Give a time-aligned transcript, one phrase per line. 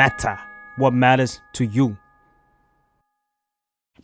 [0.00, 0.36] matter
[0.80, 1.88] what matters to you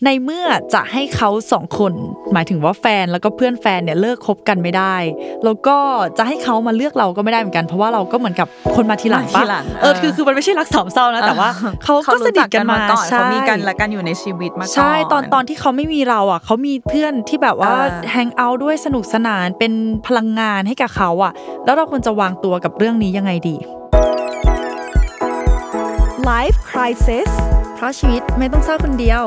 [0.06, 1.92] ในเมื่อจะให้เขาสองคน
[2.32, 4.96] หมายถึงว่าแฟนแล้วก็เพื่อนแฟนเนี่ยเลิกคบกันไม่ได้
[5.44, 5.76] แล้วก็
[6.18, 11.50] จะให้เขามาเลือกเราก็ไม่ได้เหมือนกัน เพราะว่าเราก็เหมือนกับคนมาทีหลังมาทีปะหลังเออเออคือคือมันไม่ใช่รักสามเศร้านะแต่ว่า
[11.84, 19.72] เขาก็สรู้นิจัทกันมาก่อนใช่เขามีกันและกันอยู่ในชีวิตมาก่อนใช่ตอนตอนที่เขาไม่มีเราอะเขามีเพื่อนที่แบบว่าเออแฮงเอาท์ด้วยสนุกสนานเป็น
[20.06, 21.32] พลังงานให้กับเขาอะ
[21.64, 23.56] แล้วเราควรจะวางตัวกับเรื่องนี้ยังไงดี
[26.30, 27.30] Life Crisis
[27.74, 29.22] เพราะชีวิตไม่ต้องเศร้าคนเดียว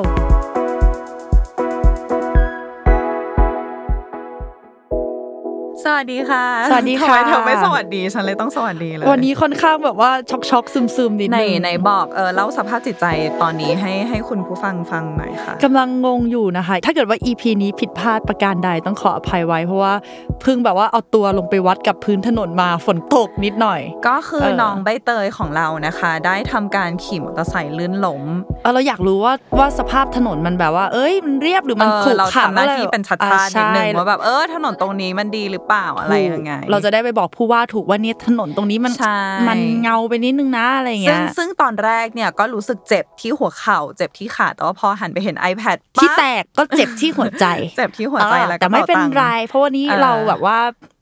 [5.86, 13.06] สวัสดีค่ะ สวัสดีค่ะทำไมเธอไม่สวัสดี ฉันเลยต้องสวัสดีเลย วันนี้ค่อนข้างแบบว่าช็อกช็อกซึมซึมๆนิดในนึงในบอกเออเล่าสภาพจิตใจ
[13.42, 19.94] ตอนนี้ให้ให้คุณผู้ฟังฟังหน่อยค่ะกำลังงงอยู่นะคะ ถ้าเกิดว่า EP นี้ผิดพลาดประการใดต้องขออภัยไว้ เพราะว่า
[20.42, 28.24] เพิ่งแบบว่าเอาตัวลงไปวัดกับพื้นถนนมาฝนตกนิดหน่อย ก็คือเออน้องใบเตยของเรานะคะ ได้ทำการขี่มอเตอร์ไซค์ลื่นล้ม
[28.64, 47.46] เออเราอยากรู้ว่าว่าสภาพถนนมันแบบว่า เอ้ยมันเรียบหรือมันเออขรุเราขระทำหน้าที่เป็นชัดอ่ๆนิดนึงใช่ว่าแบบเออถนนตรงนี้มันดีหรือเปล่าอะไรยังไง เราจะได้ไปบอกผู้ว่าถูกว่าเนี่ยถนนตรงนี้มันใช่มันเงาไปนิดนึงนะอะไรอย่างซึ่เงี้งยซึ่งตอนแรกเนี่ยก็รู้สึกเจ็บที่หัวเข่า เจ็บที่ขาแต่ว่าพอหันไปเห็น iPad ปั๊บที่แตกก็เจ็บที่หัวใจ
[47.78, 50.60] เจ็บที่หัวใจอ่าแล้วก็แต่ไม่เป็นตังค์ไร เพราะวันนี้เออเราแบบว่า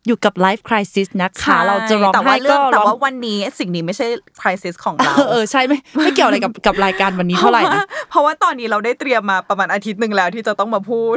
[0.08, 4.08] อยู่กับ life crisis นะคะใช่เราจะร้องแต่ไห้ว่าเรื่ก็องแต่ร้องว่าวันนี้สิ่งนี้ไม่ใช่
[4.42, 11.16] crisis ของเราเออเออใช่ไม่ไม่เกี่ยวอะไรกับกับรายการวันนี้เท่าไหร่นะเพราะว่าตอนนี้เราได้เตรียมมาประมาณอาทิตย์หนึ่งแล้วที่จะต้องมาพูด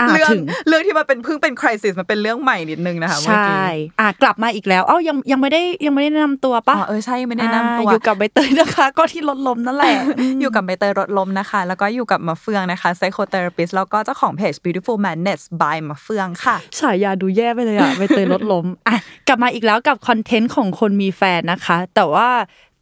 [0.00, 3.56] อ่าเรื่องถึงเรื่องที่มันเป็นเพิ่งเป็น crisis มันเป็นเรื่องใหม่นิดนึงนะคะเมื่อใช่กี้
[4.00, 9.94] อะกลับมาอีกแล้วเอ้ายังยังไม่ได้ยังไม่ได้แนะนำตัวอ๋ปะอเออใช่ไม่ได้แนะนำตัวอ่าอยู่กับใบเตยนะคะ ก็ที่ลดลมนั่นแหละ
[10.40, 18.96] อยู่กับใบเตยรถลมนะคะ แล้วก็อยู่กับมาเฟืองนะคะ psychotherapist แล้วก็เจ้าของเพจ beautiful madness by มาเฟืองค่ะฉายาดูแย่ไปเลยอะใบเตยลดล้มอะ
[19.28, 22.28] กลับมาอีกแล้วกับคอนเทนต์ของคนมีแฟนนะคะ แต่ว่า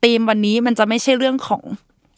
[0.03, 1.62] ธีมวันนี้มันจะไม่ใช่เรื่องของ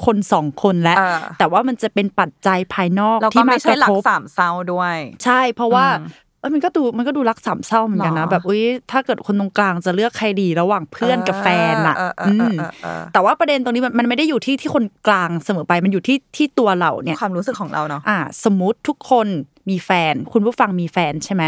[0.04, 19.26] คนสองคนแล้วเออแต่ว่ามันจะเป็นปัจจัยภายนอกแล้วก็ที่มาไม่กใช่ระหลัทกบสามเศร้าด้วย ใช่เพราะว่าอืมเอ้ยมันก็ดูมันก็ดูรักสามเศร้าเหมือนกันนะหรอแบบอุ้ยถ้าเกิดคนตรงกลางจะเลือกใครดีระหว่างเพื่อนกับแฟนอะเออเออเออมเออเออแต่ว่าประเด็นตรงนี้มันมันไม่ได้อยู่ที่ที่คนกลางเสมอไปมันอยู่ที่ที่ตัวเราเนี่ยความรู้สึกของเราเนาะอ่า สมมติทุกคน
[19.70, 21.42] มีแฟน คุณผู้ฟังมีแฟนใช่ไหม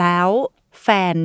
[0.00, 0.28] แล้ว
[0.82, 1.16] แฟน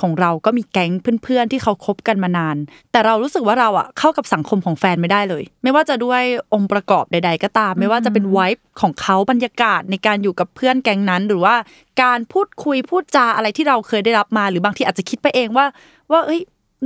[0.00, 2.56] ของเราก็มีแก๊งเพื่อนๆที่เขาคบกันมานาน
[2.92, 6.22] แต่เรารู้สึกว่าเราอะเข้ากับสังคมของแฟนไม่ได้เลย ไม่ว่าจะด้วย
[6.54, 11.54] องค์ประกอบใด ๆ ก็ตาม ไม่ว่าจะเป็นไวท์ของเขาบรรยากาศในการอยู่กับเพื่อนแก๊งนั้น หรือว่า
[12.02, 15.66] การพูดคุยพูดจาอะไรที่เราเคยได้รับมา หรือบางทีอาจจะคิดไปเองว่า
[16.12, 16.40] ว่าเอ้ย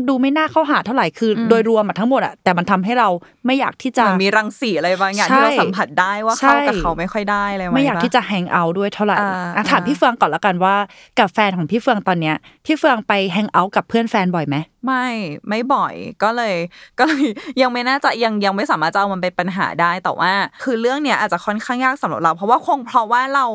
[0.08, 3.08] ดูไม่น่าเข้าหาเท่าไหร่คืออโดยรวมอะทั้งหมดอะแต่มันทำให้เรา
[3.46, 10.76] ไม่อยากที่จะมันมีรังสีอะไรบางอย่างใช่ที่เราสัมผัสได้ว่าใช่เข้ากับเขาไม่ค่อยได้เลยหไม่อยากปที่จะแฮงเอาท์ด้วยเท่าไหร่อ่าอะถามอ่าพี่เฟืองก่อนละกันว่า
[11.18, 14.56] กับแฟนของพี่เฟืองตอนเนี้ยพี่เฟืองไปแฮงเอาท์กับเพื่อนแฟนบ่อยไหม
[14.86, 15.06] ไม่
[15.48, 16.54] ไม่บ่อยก็เลย
[16.98, 17.24] ก็เลย
[17.62, 20.32] ยังไม่น่าจะยังยังไม่สามารถจะเอามันเป็นปัญหาได้แต่ว่า
[20.62, 23.46] คือเรื่องเนี้ยอาจจะค่อนข้างยากสำหรับเรา เพราะว่าคงเพราะว่าเรา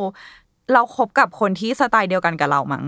[0.74, 2.84] เราคบกับคนที่สไตล์เดียวกันกับเรามั้ง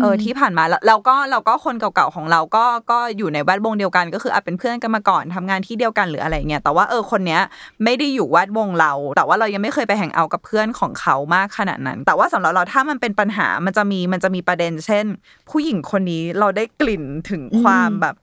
[0.00, 7.40] เออที่ผ่านมาแล้วเราก็เราก็คนเก่าๆของเราก็ก็อยู่ในแวดวงเดียวกัน ก็คืออาจเป็นเพื่อนกันมาก่อนทำงานที่เดียวกันหรืออะไรเงี้ยแต่ว่าเออคนเนี้ย
[7.84, 15.04] ไม่ได้อยู่แวดวงเรา แต่ว่าเรายังไม่เคยไปแห่งเอาท์กับเพื่อนของเขามากขนาดนั้น แต่ว่าสำหรับเราถ้ามันเป็นปัญหามันจะมีมันจะมีประเด็น เช่น
[15.50, 18.14] ผู้หญิงคนนี้เราได้กลิ่นถึงความแบบ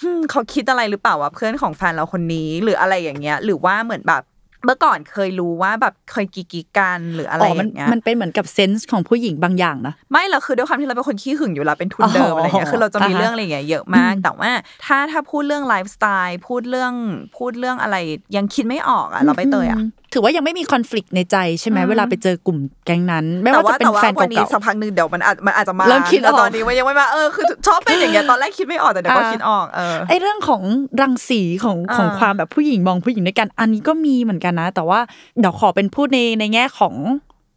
[0.00, 4.22] อืมเขาคิดอะไรหรือเปล่าว่าเพื่อนของแฟนเราคนนี้หรืออะไรอย่างเงี้ย หรือว่าเหมือนแบบ
[4.66, 14.50] เมื่อก่อนเคยรู้ว่าแบบเคยกีกีกันหรืออะไรอ๋ออมันย่างเงี้ยมันเป็นเหมือนกับเซนส์ของผู้หญิงบางอย่างนะไม่เราคือด้วยความที่เราเป็นคนขี้หึงอยู่แล้วเป็นทุนเดิมอ๋อออะไรเงี้ยคือเราจะมีอ่าฮะเรื่องอะไรอย่างเงี้ยเยอะมาก แต่ว่า
[14.84, 16.92] ถ้าถ้าพูดเรื่องไลฟ์สไตล์พูดเรื่อง
[17.36, 17.96] พูดเรื่องอะไร
[18.36, 19.82] ยังคิดไม่ออกอะเราไปเตยอะม
[20.14, 30.62] ถือว่ายังไม่มีคอน FLICT ในใจใช่ไหมเวลาไปเจอกลุ่มแก๊งนั้น ไม่แต่ว่าว่าจะเป็นแต่ว่าแฟนวันนี้เก่าสักพักหนึ่งเดี๋ยวมันอาจมันอาจจะมาเริ่มคิดออกแต่ตอนนี้มันยังไม่มาเออคือชอบเป็นอย่างเงี้ยตอนแรกคิดไม่ออกแต่เดี๋ยวก็อ่าคิดออกเออๆไอ้เรื่องของ
[31.00, 35.00] รังสีของอ่าของความแบบผู้หญิงมองผู้หญิงด้วยกัน อันนี้ก็มีเหมือนกันนะ แต่ว่า
[35.40, 36.94] เดี๋ยวขอเป็นพูดในในแง่ของ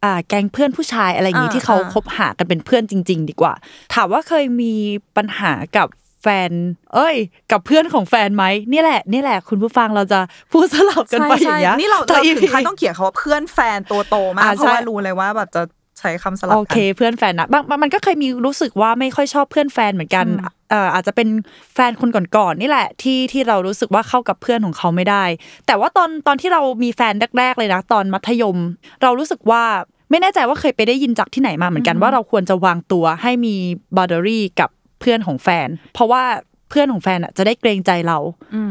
[0.04, 3.52] อ่าแก๊งเพื่อนผู้ชายอะไรอย่างนี้อ่าที่เขาอ่าคบหากันเป็นเพื่อนจริง ๆ ดีกว่า
[3.94, 4.74] ถามว่าเคยมี
[5.16, 5.88] ปัญหากับ
[6.22, 6.50] แฟน
[6.94, 7.16] เอ้ย
[7.52, 10.20] กับเพื่อนของแฟนไหมนี่แหละ นี่แหละ คุณผู้ฟังเราจะ
[10.52, 15.62] พูดสลับกันไปอย่างเงี้ยนี่เราแต่เราอีถึงขั้นต้องเขียนคำว่าเพื่อนแฟนตัวโตมากอ่าเพราะว่าใช่รู้เลยว่าแบบจะ
[15.98, 20.26] ใช้คำสลับโอกัเค เพื่อนแฟนนะบางบางมันก็เคยมีรู้สึกว่าไม่ค่อยชอบเพื่อนแฟนเหมือนกัน
[20.70, 21.28] เอ่ออาจจะเป็น
[21.74, 25.24] แฟนคนก่อนๆนี่แหละ ที่ที่เรารู้สึกว่าเข้ากับเพื่อนของเขาไม่ได้
[25.66, 28.56] แต่ว่าตอนตอนที่เรามีแฟนแรกๆเลยนะตอนมัธยม
[29.02, 29.62] เรารู้สึกว่า
[30.10, 33.54] ไม่แน่ใจว่าเคยไปได้ยินจากที่ไหนมาเหมือนกันว่าเราควรจะวางตัวให้มี
[33.96, 36.22] บ o เดอรี่กับเพื่อนของแฟน เพราะว่า
[36.70, 38.18] เพื่อนของแฟนอะจะได้เกรงใจเรา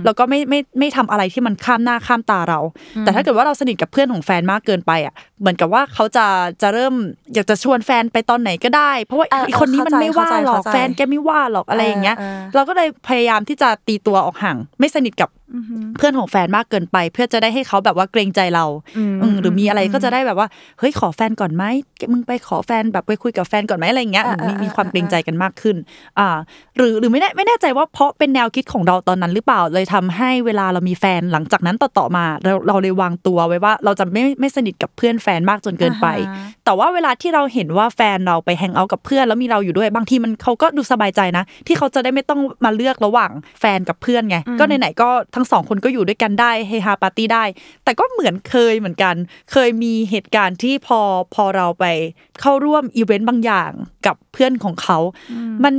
[0.05, 2.59] แล้วก็ไม่ไม่ไม่ทำอะไรที่มันข้ามหน้าข้ามตาเรา
[3.01, 6.25] แต่ถ้าเกิดว่าเราสนิทกับเพื่อนของแฟนมากเกินไปอะเหมือนกับว่าเขาจะ
[6.61, 6.93] จะเริ่ม
[7.33, 15.29] อยากจะชวนแฟนไปตอนไหนก็ได้ เพราะว่าเอออีกคนนี้มันเข้าใจไม่ว่าหรอกเข้าใจแฟนแกไม่ว่าหรอกอะไรอย่างเงี้ยเออเออเราก็เลยพยายามที่จะตีตัวออกห่าง ไม่สนิทกับ
[15.97, 18.65] เพื่อนของแฟนมากเกินไป เพื่อจะได้ให้เขาแบบว่าเกรงใจเรา
[18.97, 20.47] อืมอืมหรือมีอะไรก็จะได้แบบว่า
[20.79, 21.63] เฮ้ยขอแฟนก่อนไหม
[22.11, 25.75] มึงไปขอแฟนแบบไปคุยกับแฟนก่อนไหมอะไรอย่างเงี้ยอ่ามีอ่ามีความเกรงใจกันมากขึ้น
[26.19, 26.29] อ่า
[26.77, 47.43] หรือหรือไม่แน่ไม่แน่ใจว่าเพราะเป็นแนวคิดของเราตอนนั้นหรือเปล่าเลยทำให้เวลาเรามีแฟนหลังจากนั้นต่อๆมา เราเราเลยวางตัวไว้ว่าเราจะไม่ไม่สนิทกับเพื่อนแฟนมากจนเกินไปอ่าฮะแต่ว่าเวลาที่เราเห็นว่าแฟนเราไปแฮงเอาท์กับเพื่อนแล้วมีเราอยู่ด้วยบางทีมันเขาก็ดูสบายใจนะ ที่เขาจะได้ไม่ต้องมาเลือกระหว่างแฟนกับเพื่อนไงก็ไหนๆก็ทั้งสองคนก็อยู่ด้วยกันได้เฮฮาปาร์ตี้ได้
[47.83, 49.15] แต่ก็เหมือนเคยเหมือนกัน
[49.51, 50.99] เคยมีเหตุการณ์ที่พอ
[51.35, 51.85] พอเราไป
[52.41, 53.71] เข้าร่วมอีเวนต์บางอย่าง
[54.05, 54.97] กับเพื่อนของเขา
[55.63, 55.75] มัน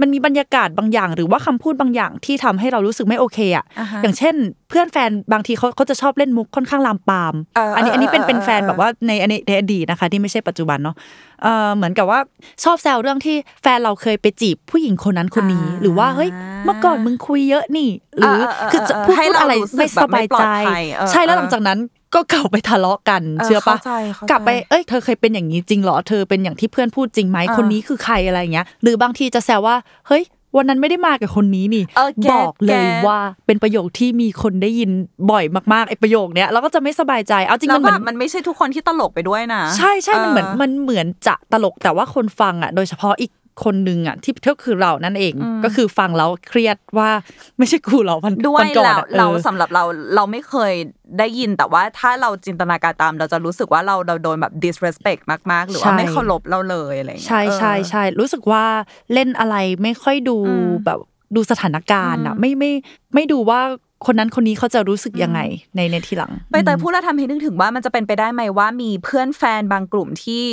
[0.00, 4.34] มันมีบรรยากาศบางอย่าง หรือว่าคำพูดบางอย่างที่ทำให้เรารู้สึกไม่โอเคอะอ่าฮะอย่างเช่น
[4.68, 10.96] เพื่อนแฟนบางทีเขาเขาจะชอบเล่นมุกค่อนข้างลามปามเอออัอันนี้อันนี้เป็นเออเป็นแฟนเออแบบว่าในในในอดีตนะคะ ที่ไม่ใช่ปัจจุบันเนาะ
[11.42, 12.20] เออเหมือนกับว่า
[12.64, 16.30] ชอบแซวเรื่องที่แฟนเราเคยไปจีบผู้หญิงคนนั้นคนนี้ หรือว่าเฮ้ย
[16.64, 21.78] เมื่อก่อนมึงคุยเยอะนี่ หรือเออเออเออคือจะพูดให้พูดเราอะไรรู้สึกไม่สบายใจแบบไม่ปลอดภัยเออใช่แล้วเออหลังจากนั้น
[22.14, 29.76] ก็กลับไปทะเลาะกันเออเชื่อปะเข้าใจเข้าใจกลับไปเอ้ยเธอเคยเป็นอย่างนี้จริงเหรอเธอเป็นอย่างที่เพื่อนพูดจริงไหมเออคนนี้คือใครอะไรอย่างเงี้ย หรือบางทีจะแซวว่า
[30.08, 30.22] เฮ้ย
[30.56, 32.74] วันนั้นไม่ได้มากับคนนี้นี่เออแกบอกเลยแก
[33.06, 34.90] ว่าเป็นประโยคที่มีคนได้ยิน
[35.30, 43.30] บ่อยมากๆไอ้ประโยคเนี้ยเราก็จะไม่สบายใจเอาจริงแล้มัวนเหมืแบอนบมันไม่ใช่ทุกคนที่ตลกไปด้วยนะ ใช่ใช่มันเหมือนเออมันเหมือนจะตลกแต่ว่าคนฟังอะโดยเฉพาะอีก
[43.64, 45.34] คนนึงอะที่ก็คือเรานั่นเอง
[45.64, 47.10] ก็คือฟังแล้วเครียดว่า
[47.58, 49.84] ไม่ใช่กูเหรอวันด้วยวันก่อนเราอะออเราสำหรับเรา
[50.14, 50.72] เราไม่เคย
[51.18, 55.22] ได้ยินแต่ว่าถ้าเราจินตนาการตามเราจะรู้สึกว่าเราเราโดนแบบ disrespect
[55.52, 58.64] มากๆ หรือว่าใช่ไม่เคารพเราเลยอะไรอย่างเงี้ยใช่ใช่เออใช่รู้สึกว่า
[59.12, 60.98] เล่นอะไรไม่ค่อยดูอืมแบบ
[61.36, 62.72] ดูสถานการณ์อะอืมไม่ไม่
[63.14, 63.60] ไม่ดูว่า
[64.06, 65.40] คนนั้นคนนี้เขาจะรู้สึกยังไง
[65.76, 70.44] ในในทีหลังใบเตยพูดแล้วทำให้นึกถึงว่ามันจะเป็นไปได้ไหมว่ามีเพื่อนแฟนบางกลุ่มที่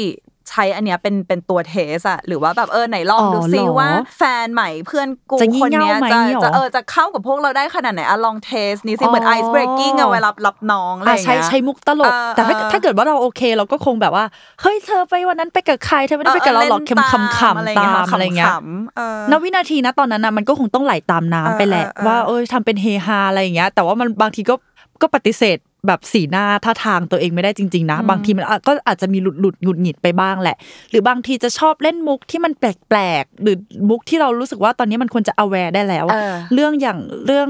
[0.49, 14.25] ใช้อันเนี้ยเป็นเป็นตัว test อะหรือว่าแบบเออไหนลองอ๋อดูซิเหรอว่าแฟนใหม่เพื่อนกูจะงี่คนเนี้ยเง่าไหมจะเหรอจะเออจะเข้ากับพวกเราได้ขนาดไหนอะลอง test นี่สิเหมือนอ๋ไออซ์เบรกกิ้งเอาไว้รับรับน้องอะไรออะย่างใช้เงี้ยใช้มุกตลกเออแต่ถ้าเออถ้าเกิดว่าเราโอเค เราก็คงแบบว่า
[14.61, 24.55] เฮ้ยเธอไปวันนั้นไปกับใครเธอไม่ได้ไปกับเราหรอกล่นเค็มคำคำอะไรตามอะไรเงี้ยขำๆเออณวินาทีนะตอนนั้นนะมันก็คงต้องไหลตามน้ำไปแหละเออเออว่าเออทำเป็นเฮฮาอะไรอย่างเงี้ยแต่ว่ามันบางทีก็
[25.01, 25.57] ก็ปฏิเสธ
[25.87, 30.57] แบบสีหน้าท่าทางตัวเองไม่ได้จริง ๆ นะ บางทีมันอะก็อาจจะมีหลุดหลุดหงุดหงิดไปบ้างแหละ
[30.91, 33.55] หรือบางทีจะชอบเล่นมุกที่มันแปลกๆหรือ
[33.89, 37.49] มุกที่เรารู้สึกว่าตอนนี้มันควรจะ aware ได้แล้วเออเรื่องอย่างเรื่อง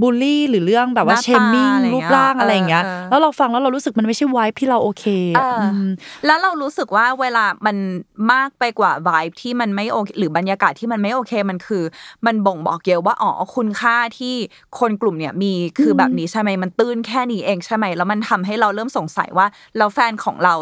[0.00, 5.04] บูลลี่หรือเรื่องแบบว่าหน้าเชมมิ่งตาอะไรรูปร่างอะไรอย่างเงี้ยเออเออแล้วเราฟังแล้วเรารู้สึกมันไม่ใช่วายที่เราโอเค
[5.36, 5.88] เออะออม
[6.26, 7.76] แล้วเรารู้สึกว่าเวลามัน
[8.32, 11.82] มากไปกว่า vibe ที่มันไม่โอเคหรือบรรยากาศที่มันไม่โอเคมันคือ
[12.26, 14.34] มันบ่งบอกเกี่ยวว่าอ๋อคุณค่าที่
[14.78, 20.54] คนกลุ่มเนี่ยมีคือแบบนี้ใช่ไหมมันตื้นแค่นี้เองใช่ไหมแล้วมันทำให้เราเริ่มสงสัยว่าแล้วแฟนของเรา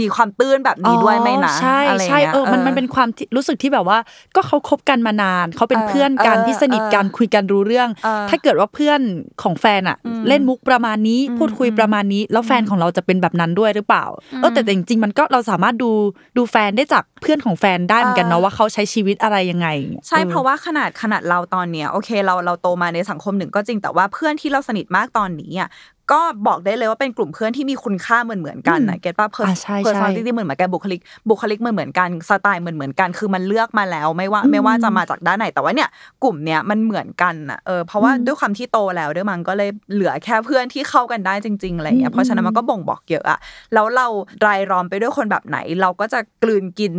[0.00, 3.98] มีความตื้นแบบนี้ด้วยไหมนะอ๋อใช่อะไรใช่งี้ยเออมันมันเป็นความที่รู้สึกที่แบบว่า
[4.36, 9.00] ก็เขาคบกันมานานเขาเป็นเออเพื่อนกันเออที่สนิทกันเออคุยกันรู้เรื่องเออถ้าเกิดว่าเพื่อน
[9.42, 9.96] ของแฟนอะ
[10.28, 14.04] เล่นมุกประมาณนี้ พูดคุยประมาณนี้ แล้วแฟนของเราจะเป็นแบบนั้นด้วยหรือเปล่า
[14.36, 15.90] เออแต่แต่จริงๆมันก็เราสามารถดู
[16.36, 19.68] ดูแฟนได้จากเพื่อนของแฟนได้เหมือนกันเนาะว่าเขาใช้ชีวิตอะไรยังไง
[20.08, 25.68] ใช่เพราะว่าขนาดขนาดเราตอนเนี้ยโอเคเราเราโตมาในสังคมหนึ่งก็จริงแต่ว่าเพื่อนที่เราสนิทมากตอนนี้อะ
[26.12, 35.88] ก็บอกได้เลยว่าเป็นกลุ่มเพื่อนที่มีคุณค่าเหมือนเหมือนๆกันนะเก็ตป่ะอ่าใช่ใช่ personality เหมือนเหมือนกันบุคลิกบุคลิกเหมือนเหมือนกันสไตล์เหมือนเหมือนกันคือมันเลือกมาแล้ว ไม่ว่าไม่ว่าจะมาจากด้านไหนแต่ว่าเนี่ย
[36.22, 43.38] กลุ่มเนี้ยมันเหมือนกันอะเออเพราะว่าด้วยความที่โตแล้วด้วยมันก็เลยเหลือแค่เพื่อนที่เข้ากันได้จริงๆอะไรอย่างเงี้ยเพราะฉะนั้นมันก็บ่งบอกเยอะอะ
[43.74, 44.06] แล้วเรา
[44.46, 46.92] รายล้อมไปด้วยคนแบบไหน เราก็จะกลืนกิน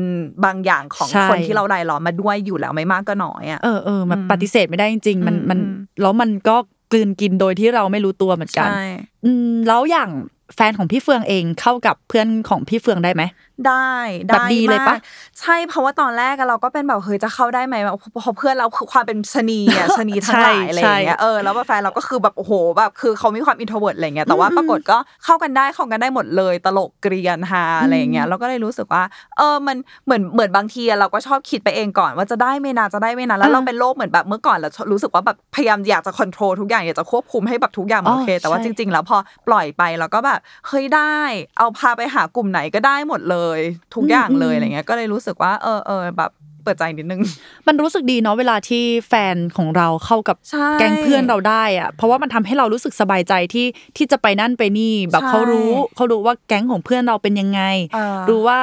[0.46, 6.56] บางอย่างของใช่คนที่เรารายล้อมมาด้วยอยู่แล้วไม่มากก็น้อยอะเออเออมันปฏิเสธไม่ได้จริงๆมันอืมมันอืมแล้วมันก็
[6.91, 8.83] กลืนกินโดยที่เราไม่รู้ตัวเหมือนกันใช่
[9.25, 10.10] อืมแล้วอย่าง
[10.55, 13.24] แฟนของพี่เฟืองเองเข้ากับเพื่อนของพี่เฟืองได้ไหม
[13.68, 13.94] ได้
[14.27, 15.00] แบบดีเลยปะมาก
[15.39, 29.03] ใช่เพราะว่าตอนแรกอะเราก็เป็นแบบเฮ้ยจะเข้าได้ไหมแบบเพอเพื่อนเราคือความเป็นชะนีอะชะนีทั้งหลายอะไรอย่างเงี้ยเออแล้วว่าแฟนเราก็คือแบบโอ้โหแบบคือเขามีความ introvert อะไรเงี้ยแต่ว่าปรากฏก็เข้ากันได้เข้ากันได้หมดเลย ตลกเกรียนฮาอะไรอย่างเงี้ยเราก็เลยรู้สึกว่า
[29.38, 41.15] เออมันเหมือนเหมือนบางทีอะเราก็ชอบคิดไปเองก่อนว่าจะได้ไม่นาจะได้ไม่นาแล้วเราเป็นโรคเหมือนแบบเมื่อก่อนเรารู้สึกว่าแบบพยายามอยากจะควบคุมทุกอย่างอยากจะควบคุมให้แบบทุกอย่างมันโอเค แต่ว่าใช่จริง ๆ แล้วพอปล่อยไปเราก็แบบเฮ้ยได้
[41.58, 43.50] เอาพาไปหากลุ่มไหนก็ได้หมดเลย
[43.96, 46.31] ทุกอย่างเลยอะไรเงี้ยก็เลยรู้สึกว่า เออเออแบบ
[46.63, 47.22] เปิดใจนิดนึง
[47.68, 57.62] มันรู้สึกดีเนาะเวลาที่แฟนของเราเข้ากับใช่แก๊งเพื่อนเราได้อะเพราะว่ามันทำให้เรารู้สึกสบายใจที่ที่จะไปนั่นไปนี่แบบใช่เขารู้เขารู้ว่าแก๊งของเพื่อนเราเป็นยังไง
[57.94, 58.60] เออรู้ว่า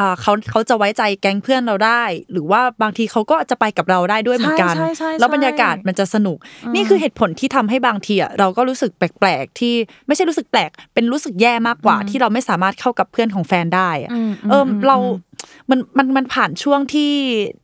[0.00, 2.02] อ่าเขาเขาจะไว้ใจแก๊งเพื่อนเราได้
[2.32, 6.38] หรือว่าบางทีเขาก็จะไปกับเราได้ด้วยเหมือนกันใช่ใช่ใช่แล้วบรรยากาศมันจะสนุก
[6.74, 9.74] นี่คือเหตุผลที่ทำให้บางทีอะเราก็รู้สึกแปลกๆที่
[10.06, 15.25] ไม่ใช่รู้สึกแปลก เป็นรู้สึกแย่มากกว่าที่เราไม่สามารถเข้ากับเพื่อนของแฟนได้อะอืมเอออมเราอื
[15.70, 17.12] มมันมันมันผ่านช่วงที่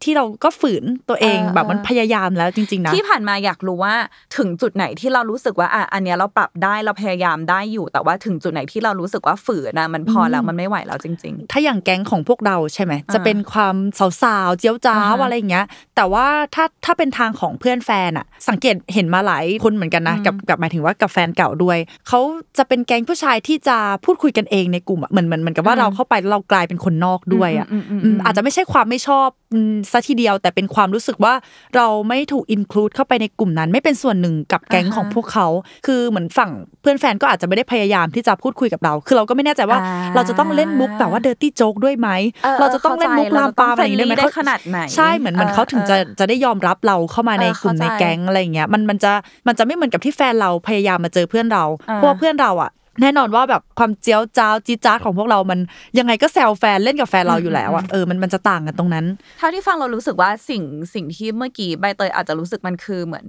[0.03, 3.95] ที่เราก็ฝืนตัวเองเออแบบมันเออพยายามแล้วจริงๆนะที่ผ่านมาอยากรู้ว่า
[4.37, 13.77] ถึงจุดไหนที่เรารู้สึกว่าอะอันเนี้ยเราปรับได้เราพยายามได้อยู่ แต่ว่าถึงจุดไหนที่เรารู้สึกว่าฝืนนะมันพอแล้วมันไม่ไหวแล้วจริงถ้าอย่างแก๊งของพวกเราใช่ไหมอ่าจะเป็นความ
[14.23, 22.21] สาวๆเจียวจ้าอ่าวฮะอะไรอย่างเงี้ย แต่ว่าถ้าถ้าเป็นทางของเพื่อนแฟนอะสังเกตเห็นมาหลายคนเหมือนกันนะอืมกับกับหมายถึงว่ากับแฟนเก่าด้วยเขา
[22.59, 31.35] จะเป็นแก๊งผู้ชายที่จะพูดคุยกันเองในกลุ่มอะเหมือนเหมือนเหมือนกับว่าอืมเราเข้าไปแล้วเรากลายเป็นคนนอกด้วยอะอืมอืมอืมอืมอาจจะไม่ใช่ความไม่ชอบอืมซะทีเดียว แต่เป็นความรู้สึกว่า
[31.77, 35.47] เราไม่ถูกอินคลูดเข้าไปในกลุ่มนั้น ไม่เป็นส่วนหนึ่งกับแก๊งอ่าฮะของพวกเขา
[35.87, 36.51] คือเหมือนฝั่ง
[36.81, 42.09] เพื่อนแฟนก็อาจจะไม่ได้พยายามที่จะพูดคุยกับเรา คือเราก็ไม่แน่ใจว่าอ่าเราจะต้องเล่นมุกแบบว่าเดอร์ตี้โจ๊กด้วยไหม
[42.47, 49.13] ออเราจะต้องเล่นมุกข้ลามปามอะไรอย่างนี้ได้ไหมเรจะต้อง friendly ได้ขนาดไหนใช่เหมือนเหมือนเขาถึงจะจะได้ยอมรับเราเข้ามาในเออกลุ่มในเข้าใจแก๊งอะไรอย่างเงี้ยมันมันจะ
[49.47, 55.61] มันจะไม่เหมือนกับที่แฟนเราพยายามมาเจอเพื่อนเราอ่าเพราะว่าเพื่อนเราอะ แน่นอนว่าแบบความเจียวจ้าวจีดจ้าดของพวกเรามัน
[55.99, 59.07] ยังไงก็แซวแฟนเล่นกับแฟนเราอยู่แล้วอะเออมันมันจะต่างกันตรงนั้น
[59.39, 60.63] เท่าที่ฟังเรารู้สึกว่าสิ่ง
[60.95, 63.27] สิ่งที่เมื่อกี้ใบเตยอาจจะรู้สึกมันคือเหมือน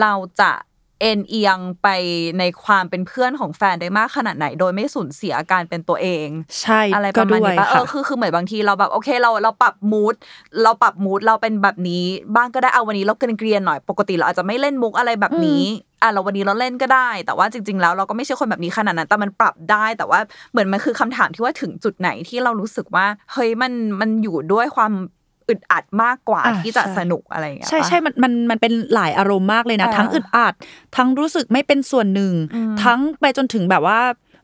[0.00, 0.52] เราจะ
[1.00, 1.88] เอ็นเอียงไป
[2.38, 6.28] ในความเป็นเพื่อนของแฟนได้มากขนาดไหน โดยไม่สูญเสียการเป็นตัวเอง
[6.60, 10.14] ใช่อะไรปก็ระมาณด้วยนี้ปะเอค่ะอคือคือเหมือนบางทีเราแบบโอเคเราเราปรับมูด
[10.62, 12.04] เราปรับมูดเราเป็นแบบนี้
[12.36, 15.62] บ้างก็ได้เอาวันนี้เราเกรียนๆหน่อยปกติเราอาจจะไม่เล่นมุกอะไรแบบนี้
[16.04, 20.20] อะเราวันนี้เราเล่นก็ได้ แต่ว่าจริง ๆ แล้วเราก็ไม่ใช่คนแบบนี้ขนาดนั้นแต่มันปรับได้แต่ว่า
[20.52, 24.92] เหมือนมันคือคำถามที่ว่าถึงจุดไหนที่เรารู้สึกว่าเฮ้ยมันมันอยู่ด้วยความ
[25.48, 30.54] อึดอัดมากกว่าอะที่จะใช่สนุกอะไรอย่างเงี้ยใช่ปะใช่มันมันมันเป็นหลายอารมณ์มากเลยนะเออทั้งอึดอัด
[30.96, 34.00] ทั้งรู้สึกไม่เป็นส่วนหนึ่งอืมทั้งไปจนถึงแบบว่า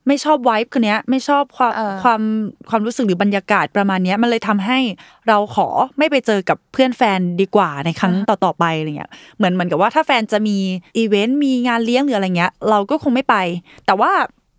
[0.06, 2.20] ไม่ชอบไวฟ์คนเนี้ยไม่ชอบความเออความ
[2.70, 4.78] ความรู้สึกหรือบรรยากาศประมาณเนี้ยมันเลยทำให้
[5.28, 10.56] เราขอไม่ไปเจอกับเพื่อนแฟนดีกว่าในครั้งต่อๆไปอะไรเงี้ยเหมือนเหมือนกับว่าถ้าแฟนจะมี
[10.98, 13.36] อีเวนต์มีงานเลี้ยงหรืออะไรเงี้ยเราก็คงไม่ไป
[13.86, 14.12] แต่ว่า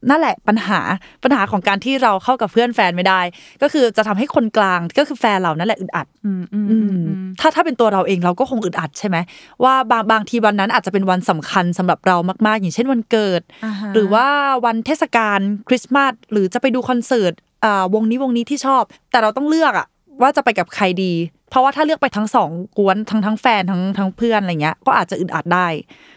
[0.10, 0.79] นั่นแหละปัญหา
[1.24, 3.22] ปัญหาของการที่เราเข้ากับเพื่อนแฟนไม่ได้
[3.62, 9.17] ก็คือจะทำให้คนกลางก็คือแฟนเรานั่นแหละอึดอัดอืมอืมอือืมมอืมถ้าถ้าเป็นตัวเราเองเราก็คงอึดอัดใช่ไหม
[9.63, 12.15] ว่าบางบางทีวันนั้นอาจจะเป็นวันสำคัญสำหรับเรา
[12.48, 14.27] มาก ๆ อย่างเช่นวันเกิดอ่าฮะหรือว่า
[14.65, 17.34] วันเทศกาลคริสต์มาสหรือจะไปดูคอนเสิร์ต
[17.65, 19.88] อ่าวงนี้วงนี้ที่ชอบ แต่เราต้องเลือกอะ
[20.22, 21.13] ว่าจะไปกับใครดี
[21.51, 25.67] เพราะว่าถ้าเลือกไปทั้งสองกวนทั้งทั้งแฟนทั้งทั้งเพื่อนอะไรเงี้ยก็อาจจะอึดอัดได้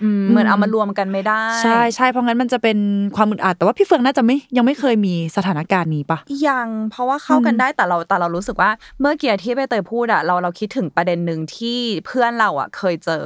[0.02, 2.78] อืมเหมือนเอามารวมกันไม่ได้ ใช่ใช่เพราะงั้นมันจะเป็น
[3.16, 13.24] ความอึดอัดแต่ว่าพี่เฟืองน่าจะไม่ยังไม่เคยมีสถานการณ์นี้ปะยังเพราะว่าเข้ากันได้แต่เราแต่เรารู้สึกว่าเมื่อกี้ที่ใบเตยพูดอะเราเราคิดถึงประเด็นหนึ่งที่เพื่อนเราอะเคยเจอ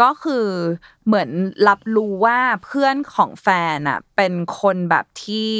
[0.00, 0.46] ก็คือ
[1.06, 1.28] เหมือน
[1.68, 5.52] รับรู้ว่าเพื่อนของแฟนอะเป็นคนแบบที่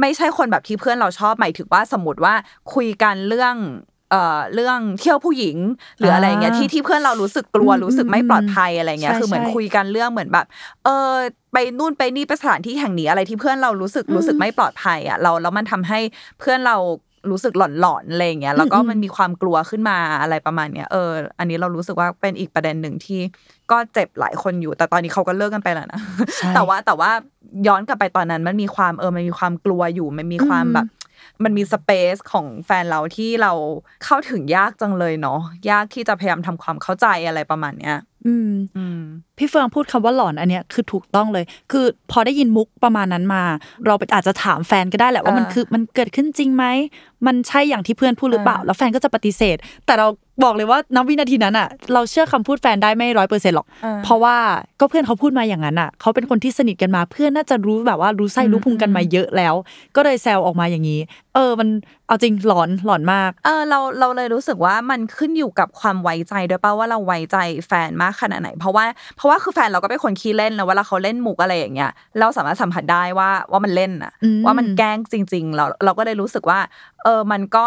[0.00, 2.34] ไม่ใช่คนแบบที่เพื่อนเราชอบหมายถึงว่าสมมติว่า
[2.74, 3.56] คุยกันเรื่อง
[4.10, 5.56] เอ่อเรื่องเที่ยวผู้หญิง
[5.98, 10.46] หรืออะไรเงี้ยอ่าที่ที่เพื่อนเรารู้สึกกลัวอืมรู้สึกไม่ปลอดภัยอะไรเงี้ยใช่คือเหมือนใช่คุยกันเรื่องเหมือนแบบ
[10.84, 11.12] เออ
[11.52, 15.98] ไปนู่นไปนี่ไปสถานที่แห่งนี้อะไรที่เพื่อนเรารู้สึกรู้สึกไม่ปลอดภัยอะเราแล้วมันทำให้
[16.40, 16.78] เพื่อนเรา
[17.30, 23.20] รู้สึกหลอนๆอะไรอย่างเงี้ยแล้วก็อืมมันมีความกลัวขึ้นมาอะไรประมาณเนี้ยเออ อันนี้เรารู้สึกว่าเป็นอีกประเด็นหนึ่งที่
[23.70, 26.00] ก็เจ็บหลายคนอยู่ แต่ตอนนี้เขาก็เลิกกันไปแล้วนะ
[26.36, 27.10] ใช่แต่ว่าแต่ว่า
[27.66, 30.86] ย้อนกลับไปตอนนั้นมันมีความเออมันมีความกลัวอยู่มันมีความอืมแบบ
[31.44, 33.52] มันมีสเปซของแฟนเราที่เรา
[34.04, 35.40] เข้าถึงยากจังเลยเนาะ
[35.70, 39.00] ยากที่จะพยายามทำความเข้าใจอะไรประมาณเนี้ยอืมอืม
[39.38, 43.42] พี่เฟืองพูดคำว่าหลอนอันเนี้ยคือถูกต้องเลย คือพอได้ยินมุกประมาณนั้นมา
[43.86, 46.64] เราไปอาจจะถามแฟนก็ได้แหละว่ามันเออคือมันเกิดขึ้นจริงไหม
[47.26, 50.06] มันใช่อย่างที่เพื่อนพูดหรือเปล่าเออแล้วแฟนก็จะปฏิเสธ แต่เรา
[50.44, 54.36] บอกเลยว่าณวินาทีนั้นอะ เราเชื่อคำพูดแฟนได้ไม่ร้อยเปอร์เซ็นต์หรอกเออเพราะว่า
[54.80, 59.54] ก็เพื่อนเขาพูดมาอย่างนั้นอะเขาเป็นคนที่สนิทกันมา เพื่อนน่าจะรู้แบบว่ารู้ไส้รู้พุงกันมาเยอะแล้ว
[59.96, 61.00] ก็เลยแซวออกมาอย่างนี้
[61.36, 61.68] เออมัน
[62.06, 68.84] เอาจริงหลอนหลอนมากเออเราเราเลยรู้สึกว่ามันขึ้นอยู่กับความไว้ใจด้วยป่ะว่าเราไว้ใจแฟนมากขนาดไหน เพราะว่า
[69.16, 71.90] เพราะว่าคือแฟนเราก็เป็นคนขี้เล่นแล้วเวลาเขาเล่นมุกอะไรอย่างเงี้ย
[72.20, 76.60] เราสามารถสัมผัสได้ว่าว่ามันเล่นอะอืมว่ามันแกล้งจริง ๆ เราเราก็เลยรู้สึกว่า
[77.04, 77.66] เออมันก็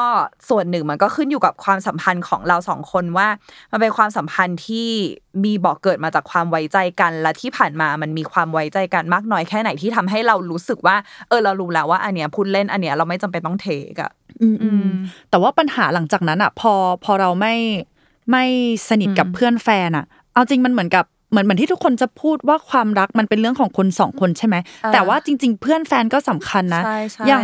[0.50, 3.28] ส่วนหนึ่งมันก็ขึ้นอยู่กับความสัมพันธ์ของเราสองคนว่า
[3.72, 4.90] มันเป็นความสัมพันธ์ที่
[5.44, 10.96] มีบอกเกิดมาจากความไว้ใจกัน และที่ผ่านมามันมีความไว้ใจกันมากน้อยแค่ไหนที่ทำให้เรารู้สึกว่า
[11.30, 14.92] เออเรารู้แล้วว่าอันเนี้ยพูดเล่นอันเนี้ยเราไม่จำเป็นต้องเทกอะอืมอือืมม
[15.30, 17.56] แต่ว่าปัญหาหลังจากนั้นอะพอพอเราไม่
[18.32, 18.46] ไม่
[18.90, 24.56] สนิทกับอืมเพื่อนแฟนอะเอาจริงมันเหมือนกับเหมือนเหมือนที่ทุกคนจะพูดว่าความรักมันเป็นเรื่องของคนสองคนใช่ไหม
[24.94, 27.44] แต่ว่าจริง ๆ เพื่อนแฟนก็สำคัญนะใช่ใช่อย่าง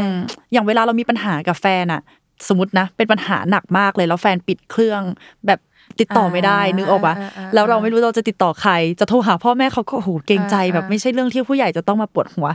[0.51, 2.01] อย่างเวลาเรามีปัญหากับแฟนอะ
[2.47, 5.01] สมมตินะ เป็นปัญหาหนักมากเลยแล้วแฟนปิดเครื่อง
[5.45, 5.59] แบบ
[5.99, 12.47] ติดต่อไม่ได้อ่านึกออกปะอ่าอ่าแล้วเราไม่รู้เราจะติดต่อใคร จะโทรหาพ่อแม่เขาก็โอ้โหเกรงใจอ่าแบบอ่าไม่ใช่เรื่องที่ผู้ใหญ่จะต้องมาปวดหัว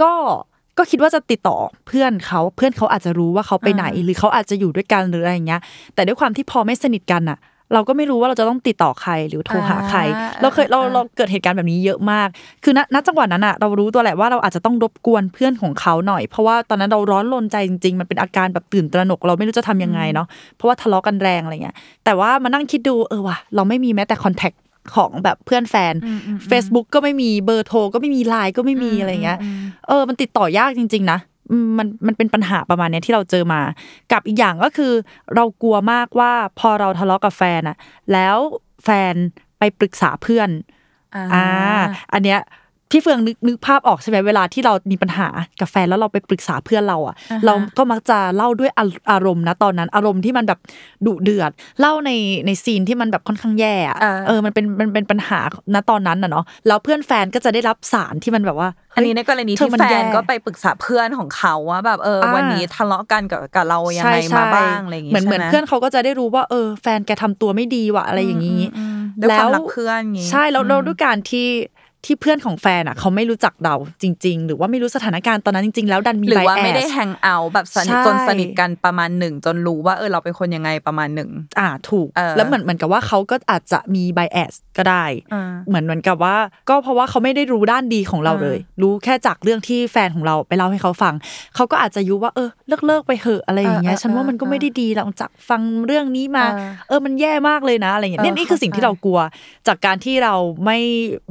[0.00, 0.12] ก็
[0.78, 5.60] ก็คิดว่าจะติดต่อเพื่อนเขาเพื่อนเขาอาจจะรู้ว่าเขาไปไหน หรือเขาอาจจะอยู่ด้วยกันหรืออะไรอย่างเงี้ย
[5.94, 7.38] แต่ด้วยความที่พอไม่สนิทกันอะ
[7.74, 12.28] เราก็ไม่รู้ว่าเราจะต้องติดต่อใครหรือโทรหาใครอ่าเราเคยเราอ่าเราเกิดเหตุการณ์แบบนี้เยอะมาก
[12.64, 24.52] คือณณจังหวะนั้นอะเรารู้ตัวแหละว่าเราอาจจะต้องรบกวนเพื่อนของเขาหน่อย เพราะว่าตอนนั้นเราร้อนรนใจจริงๆ มันเป็นอาการแบบตื่นตระหนกเราไม่รู้จะทำยังไงเนาะ เพราะว่าทะเลาะกันแรงอะไรเงี้ย แต่ว่ามานั่งคิดดูเออว่ะเราไม่มีแม้แต่คอนแทค
[24.96, 25.94] ของแบบเพื่อนแฟน
[26.50, 29.38] Facebook ก็ไม่มีเบอร์โทรก็ไม่มีไลน์ก็ไม่มีอะไรเงี้ย
[29.88, 33.60] เออมันติดต่อยากจริง ๆ นะอื มมันมันเป็นปัญหาประมาณเนี้ยที่เราเจอมา
[34.12, 34.92] กับอีกอย่างก็คือ
[35.34, 37.76] เรากลัวมากว่าพอเราทะเลาะกับแฟนอะ
[38.12, 38.36] แล้ว
[38.84, 39.14] แฟน
[39.58, 40.50] ไปปรึกษาเพื่อน
[41.34, 41.46] อ่า
[42.12, 42.40] อันเนี้ย
[42.90, 45.28] พี่เฟืองนึกนึกภาพออกใช่ไหมเวลาที่เรามีปัญหา
[45.60, 47.14] กับแฟนแล้วเราไปปรึกษาเพื่อนเราอะ
[47.46, 50.58] เราก็มักจะเล่าด้วยอาอารมณ์นะตอนนั้น อารมณ์ที่มันแบบ
[51.06, 51.50] ดุเดือด
[51.80, 52.10] เล่าใน
[52.46, 55.40] ในซีนที่มันแบบค่อนข้างแย่อะเออเออมันเป็นมันเป็นปัญหา
[55.74, 71.46] ณตอนนั้นน่ะเนาะแล้วเพื่อนแฟนก็จะได้รับสารที่มันแบบว่า อันนี้ในกรณีเธอที่มันแฟย่นก็ไปปรึกษาเพื่อนของเขาว่าแบบเอออ่าวันนี้ทะเลาะกันกับกับเรายังไงใช่มาใช่บ้างอะไรอย่างงี้เหมือนเหมือนใช่ไเพื่อนเขาก็จะได้รู้ว่าเออแฟนแกทำตัวไม่ดีว่ะอะไรอย่างนี้อืมด้วยความรักเพื่อนอย่างงี้ใช่แล้วอืมเราด้วยการที่
[72.06, 86.36] ที่เพื่อนของแฟนอะเขาไม่รู้จักเราจริง ๆ หรือว่าไม่รู้สถานการณ์ตอนนั้นจริง ๆ แล้วดันมีหรือว่า bias ไม่ได้แฮงเอาท์แบบสนิทใช่จนสนิทกันประมาณหนึ่งจนรู้ว่าเออเราเป็นคนยังไงประมาณหนึ่งอ่าถูกเออแล้วเหมือนเหมือนกับว่าเขาก็อาจจะมี bias ก็ได้อ่าเหมือนเหมือนกับว่า
[86.68, 91.14] ก็เพราะว่าเขาไม่ได้รู้ด้านดีของเราเลย รู้แค่จากเรื่องที่แฟนของเราไปเล่าให้เขาฟัง
[91.54, 99.20] เขาก็อาจจะยุว่าเออเลิกเลิกไปเหอะอะไรอย่างเงี้ยเออเออฉันว่ามันก็ไม่ได้ดีหลังจากฟังเรื่องนี้มา เออเออมันแย่มากเลยนะอะไรอย่างเงี้ยเออเนี่ยนี่คือสิ่งที่เข้าใจเรากลัว
[99.68, 100.34] จากการที่เรา
[100.64, 100.78] ไม่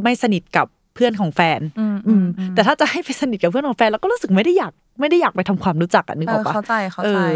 [0.04, 0.65] ไม่สนิทกับ
[0.96, 7.36] เพื่อนของแฟนอืมอืมอืมแต่ถ้าจะให้ไปสนิทกับเพื่อนของแฟนเราก็รู้สึกไม่ได้อยากไม่ได้อยากไปทำความรู้จักอะนึกเออออกปะเข้าใจเข้าเอใจอ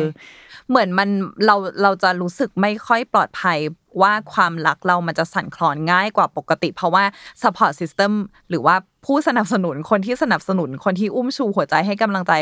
[0.69, 1.09] เหมือนมัน
[1.45, 3.57] เราเราจะรู้สึกไม่ค่อยปลอดภัย
[4.01, 7.03] ว่าความรักเรามันจะสั่นคลอนง่ายกว่าปกติ เพราะว่า
[7.41, 8.11] support system
[8.49, 8.75] หรือว่า
[9.05, 12.33] ผู้สนับสนุนคนที่สนับสนุนคนที่อุ้มชูหัวใจให้กำลังใจ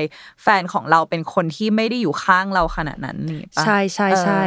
[0.43, 4.43] แฟนของเราเป็นคนที่ไม่ได้อยู่ข้างเราขนาดนั้นนี่ปะใช่ใช่เออใช่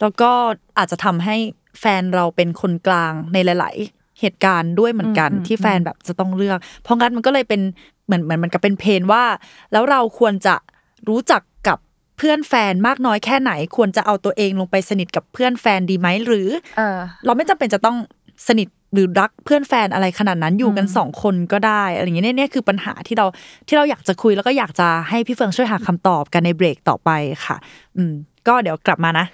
[0.00, 0.30] แล้วก็
[0.78, 1.36] อาจจะทำให้
[1.80, 7.60] แฟนเราเป็นคนกลางในหลายๆ เหตุการณ์ด้วยเหมือนกัน ที่แฟนแบบจะต้องเลือก เพราะงั้นมันก็เลยเป็น
[8.06, 9.24] เหมือนเหมือนมันก็เป็นเพนว่า
[9.72, 10.54] แล้วเราควรจะ
[11.08, 11.78] รู้จักกับ
[12.18, 17.96] เพื่อนแฟนมากน้อยแค่ไหน ควรจะเอาตัวเองลงไปสนิทกับเพื่อนแฟนดีไหมหรือเออเราไม่จำเป็นจะต้อง
[18.48, 23.26] สนิทหรือรักเพื่อนแฟนอะไรขนาดนั้นอยู่กันสองคนก็ได้อะไรอย่างเงี้ยเนี่ยเนี่ยคือปัญหาที่เรา
[23.66, 27.10] ที่เราอยากจะคุยแล้วก็อยากจะให้พี่เฟิงช่วยหาคำตอบกันในเบรกต่อไป
[27.46, 27.56] ค่ะ
[27.96, 28.12] อืม
[28.48, 29.26] ก็เดี๋ยวกลับมานะ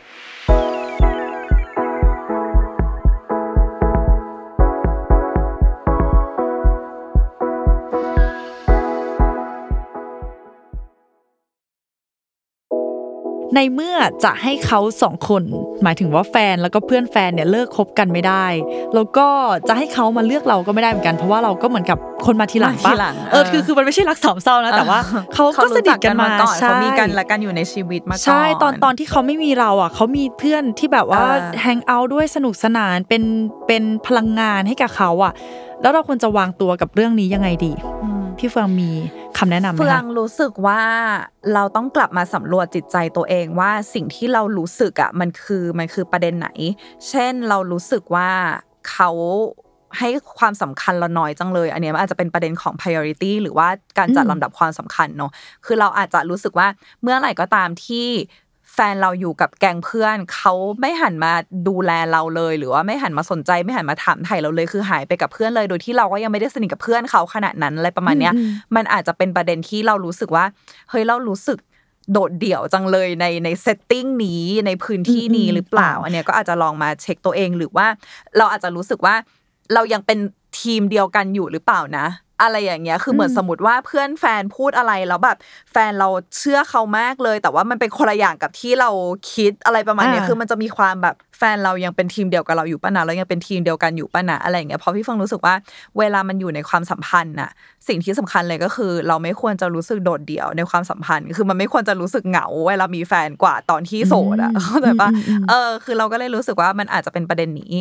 [13.54, 15.42] ในเมื่อจะให้เขาสองคน
[15.82, 18.46] หมายถึงว่าแฟนแล้วก็เพื่อนแฟนเนี่ยเลิกคบกันไม่ได้
[18.94, 19.26] แล้วก็
[19.68, 25.00] จะให้เขามาเลือกเราก็ไม่ได้เหมือนกัน เพราะว่าเราก็เหมือนกับคนมาทีหลังมาทีปะหลังเออเออคือคือมันไม่ใช่รักสามเศร้านะแต่ว่า
[25.34, 33.22] เขาก็สนิทกันมาก่อนใช่เขามีกันและกันอยู่ในชีวิตมาก่อนใช่ตอนตอนที่เขาไม่มีเราอะเขามีเพื่อนที่แบบว่าเออแฮงเอาท์ด้วยสนุกสนานเป็น
[33.66, 35.32] เป็นพลังงานให้กับเขาอะ
[35.82, 37.72] แล้วเราควรจะวางตัวกับเรื่องนี้ยังไงดี
[38.38, 38.90] พี่เฟืองมี
[39.38, 40.82] คำแนะนำไหมเฟืองคะรู้สึกว่า
[41.54, 46.48] เราต้องกลับมาสำรวจจิตใจตัวเองว่าสิ่งที่เรารู้สึกอะมันคือมันคือประเด็นไหน
[47.08, 48.30] เช่นเรารู้สึกว่า
[48.90, 49.10] เขา
[49.98, 55.30] ให้ความสำคัญเราน้อยจังเลย อันเนี้ยมันอาจจะเป็นประเด็นของ priority หรือว่าการจัดอืมลำดับความสำคัญเนาะ
[55.64, 56.68] คือเราอาจจะรู้สึกว่า
[57.02, 61.32] เมื่อไหร่ก็ตามที่แฟนเราอยู่กับแก๊งเพื่อนเขาไม่หันมา
[61.68, 70.44] ดูแลเราเลย หรือว่าไม่หันมาสนใจไม่หันมาถามไถ่เราเลยคือหายไปกับเพื่อนเลย โดยที่เราก็ยังไม่ได้สนิทกับเพื่อนเขาขนาดนั้นอะไรประมาณเนี้ยอืมมันอาจจะเป็นประเด็นที่เรารู้สึกว่า
[70.90, 71.58] เฮ้ยเรารู้สึก
[72.12, 77.86] โดดเดี่ยวจังเลยในใน setting นี้ในพื้นที่นี้อืมหรือเปล่าอ๋ออัอันเนี้ยก็อาจจะลองมาเช็คตัวเองหรือว่า
[78.38, 79.14] เราอาจจะรู้สึกว่า
[79.74, 80.18] เรายังเป็น
[80.60, 82.06] ทีมเดียวกันอยู่หรือเปล่านะ
[82.42, 85.38] อะไรอย่างเงี้ย คือเหมือนสมมติว่าเพื่อนแฟนพูดอะไรแล้วแบบ
[85.72, 88.90] แฟนเราเชื่อเขามากเลย แต่ว่ามันเป็นคนละอย่างกับที่เรา
[89.34, 95.54] คิดอะไรประมาณเนี้ยอ่าคือมันจะมีความแบบแฟนเรายังเป็นทีมเดียวกับเราอยู่ป่ะนะเรายังเป็นทีมเดียวกันอยู่ป่ะนะอะไรอย่างเงี้ยเพราะพี่ฟังรู้สึกว่า
[95.98, 97.50] เวลามันอยู่ในความสัมพันธ์น่ะ
[97.88, 107.72] สิ่งที่สำคัญเลยก็คือ เราไม่ควรจะรู้สึกโดดเดี่ยวในความสัมพันธ์ คือมันไม่ควรจะรู้สึกเหงา เวลามีแฟนกว่าตอนที่โสดอะเข้าใจปะอืมอืมอืมเออคือเราก็เลยรู้สึกว่ามันอาจจะเป็นประเด็นนี้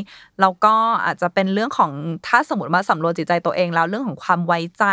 [0.41, 0.73] แล้วก็
[1.05, 1.91] อาจจะเป็นเรื่องของ
[2.27, 4.85] ถ้าสมมติว่าสำรวจจิตใจตัวเองแล้วเรื่องของความไว้ใจ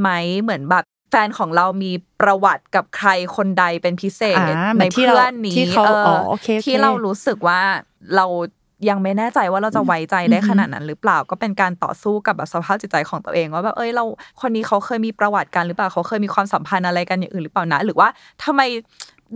[0.00, 0.08] ไหม
[0.42, 7.60] เหมือนแบบแฟนของเรามีประวัติกับใครคนใดเป็นพิเศษอ่าเหมืในอนที่เพื่เราอนนี้ที่เขาเอออ๋อโอเคโอเคที่เรารู้สึกว่า
[8.16, 8.26] เรา
[8.88, 14.04] ยังไม่แน่ใจว่าเราจะไว้ใจได้ขนาดนั้นหรือเปล่าก็เป็นการต่อสู้กับแบบสภาพจิตใจของตัวเองว่าแบบเอ้ยเรา
[14.40, 18.08] คนนี้เขาเคยมีประวัติกันหรือเปล่าเขาเคยมีความสัมพันธ์อะไรกันอย่างอื่นหรือเปล่านะ หรือว่า
[18.44, 18.60] ทำไม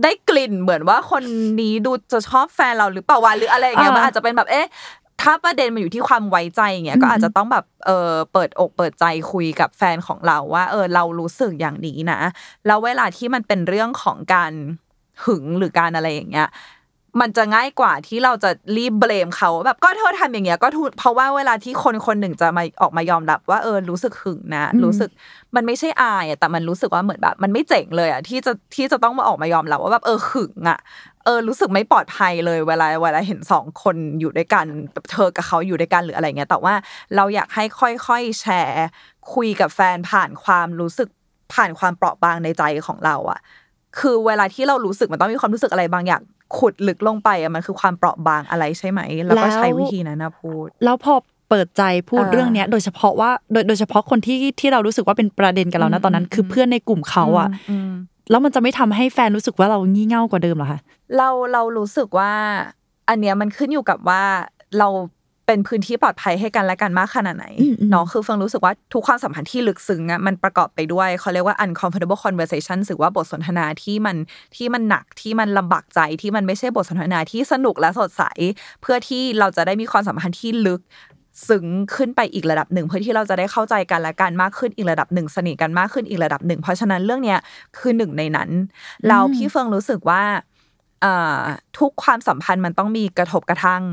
[0.03, 1.23] ได้กลิ่นเหมือนว่าคน
[1.61, 4.67] นี้ดูจะชอบแฟนเราหรือเปล่าวะหรืออะไรอย่างเงี้ยอ่ามัมันอาจจะเป็นแบบเอ๊ะ
[5.27, 12.19] ถ้าประเด็นมันอยู่ที่ความไว้ใจอย่างเงี้ยก็อาจจะต้องแบบเออเปิดอกเปิดใจคุยกับแฟนของเราว่า เออ เรารู้สึกอย่างนี้นะ
[12.67, 14.51] แล้วเวลาที่มันเป็นเรื่องของการ
[15.25, 16.47] หึงหรือการอะไรอย่างเงี้ย
[17.21, 25.09] มันจะง่ายกว่าที่เราจะรีบเบลมเขาแบบก็เธอทำอย่างเงี้ยก็ทุเพราะว่าเวลาที่คนคนหนึ่งจะมาออกมายอมรับว่าเออรู้สึกหึงนะ รู้สึก
[25.55, 30.79] มันไม่ใช่อายอะแต่มันรู้สึกว่าเหมือนแบบ มันไม่เจ๋งเลยอะที่จะที่จะต้องมาออกมายอมรับว่าแบบเออหึงอะ
[31.27, 36.73] เออรู้สึกไม่ปลอดภัยเลยเวลาเวลาเห็นสองคนอยู่ด้วยกันแบบเธอกับเขาอยู่ด้วยกันหรืออะไรเงี้ยแต่ว่า
[37.15, 38.85] เราอยากให้ค่อยๆแชร์
[39.33, 41.09] คุยกับแฟนผ่านความรู้สึก
[41.53, 43.39] ผ่านความเปราะบางในใจของเราอะ
[43.99, 46.21] คือเวลาที่เรารู้สึกมันต้องมีความรู้สึกอะไรบางอย่าง
[46.57, 51.13] ขุดลึกลงไปอะมันคือความเปราะบางอะไรใช่ไหม แล้วก็ใช้วิธีนั้นนะพูด แล้วพอ
[51.49, 57.91] เปิดใจพูดอ่าเรื่องเนี้ย โดยเฉพาะว่าโดยโดยเฉพาะคนที่ที่เรารู้สึกว่าเป็นประเด็นกับเรานะตอนนั้น คือเพื่อนในกลุ่มเขาอะอืม
[58.29, 60.79] แล้วมันจะไม่ทำให้แฟนรู้สึกว่าเรางี่เง่ากว่าเดิมเหรอคะ
[61.17, 62.31] เราเรารู้สึกว่า
[63.09, 64.23] อันเนี้ยมันขึ้นอยู่กับว่า
[64.79, 64.89] เรา
[65.47, 74.17] เป็นพื้นที่ปลอดภัยให้กันและกันมากขนาดไหนอืมอืมเนาะคือเฟิงรู้สึกว่าทุกความสัมพันธ์ที่ลึกซึ้งอะมันประกอบไปด้วยเขาเรียกว่า uncomfortable conversation หรือว่าบทสนทนาที่มัน
[74.55, 78.23] ที่มันหนักที่มันลำบากใจที่มันไม่ใช่บทสนทนาที่สนุกและสดใส
[78.81, 80.81] เพื่อที่เราจะได้มีความสัมพันธ์ที่ลึก
[81.47, 87.39] ซึ้งขึ้นไปอีกระดับหนึ่ง เพื่อที่เราจะได้เข้าใจกันและกันมากขึ้นอีกระดับหนึ่งสนิทกันมากขึ้นอีกระดับหนึ่ง เพราะฉะนั้นเรื่องเนี้ย
[87.77, 88.49] คือหนึ่งในนั้น
[89.07, 90.23] แล้วพี่เฟิงรู้สึกว่า
[91.05, 91.41] อ่า
[91.79, 93.83] ทุกความสัมพันธ์มันต้องมีกระทบกระทั่ง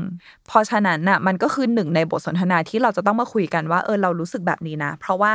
[0.47, 5.33] เพราะฉะนั้นน่ะมันก็คือหนึ่งในบทสนทนาที่เราจะต้องมาคุยกันว่าเออเรารู้สึกแบบนี้นะ เพราะว่า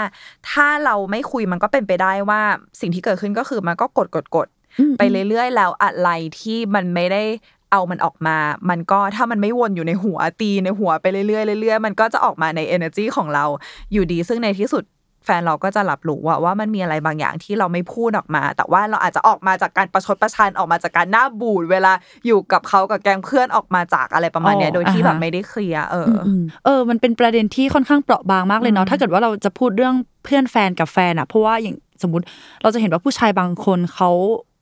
[0.50, 2.40] ถ้าเราไม่คุยมันก็เป็นไปได้ว่า
[2.80, 4.48] สิ่งที่เกิดขึ้นก็คือมันก็กดกดกด
[4.80, 7.22] อืมไปเรื่อยๆแล้วอะไรที่มันไม่ได้
[7.72, 8.36] เอามันออกมา
[8.70, 13.44] มันก็ถ้ามันไม่วนอยู่ในหัวตีในหัวไปเรื่อยๆเรื่อยๆมันก็จะออกมาใน energy ของเรา
[13.92, 14.84] อยู่ดี ซึ่งในที่สุด
[15.24, 21.92] แฟนเราก็จะรับรู้ว่าว่ามันมีอะไรบางอย่างที่เราไม่พูดออกมา แต่ว่าเราอาจจะออกมาจากการประชดประชันออกมาจากการหน้าบูดเวลา
[22.26, 32.24] อยู่กับเขากับแกงเพื่อนออกมาจากอะไรประมาณเนี้ยอ๋อโดยที่แบบอ่าฮะไม่ได้เคลียร์เอออืมอืมเออ มันเป็นประเด็นที่ค่อนข้างเปราะบางมากเลยเนาะถ้าเกิดว่าเราจะพูดเรื่องเพื่อนแฟนกับแฟนอะเพราะว่าอย่างสมมติ
[32.62, 34.10] เราจะเห็นว่าผู้ชายบางคนเขา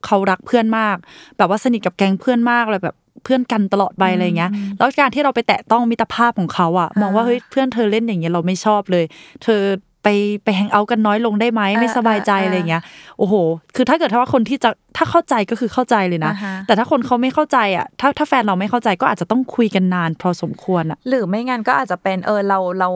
[0.06, 0.96] เขารักเพื่อนมาก
[1.38, 9.04] แบบว่าสนิทกับแก๊งเพื่อนมากเลยแบบเพื่อนกันตลอดไปอะไรเงี้ย แล้วการที่เราไปแตะต้องมิตรภาพของเขาอะมองว่าเฮ้ยเพื่อนเธอเล่นอย่างเงี้ยเราไม่ชอบเลย
[9.44, 9.60] เธอ
[10.04, 10.08] ไป
[10.44, 12.82] ไปแฮงเอาท์กันน้อยลงได้ไหมไม่สบายใจอ่าอ่าอะไรเงี้ย
[13.18, 13.34] โอ้โห
[13.76, 22.88] คือถ้าเกิดว่าคนที่จะถ้าเข้าใจก็คือเข้าใจเลยนะอ่าฮะแต่ถ้าคนเขาไม่เข้าใจอะถ้าถ้าแฟนเราไม่เข้าใจก็อาจจะต้องคุยกันนานพอสมควรอะหรือไม่งั้นก็อาจจะเป็นเออเราเรา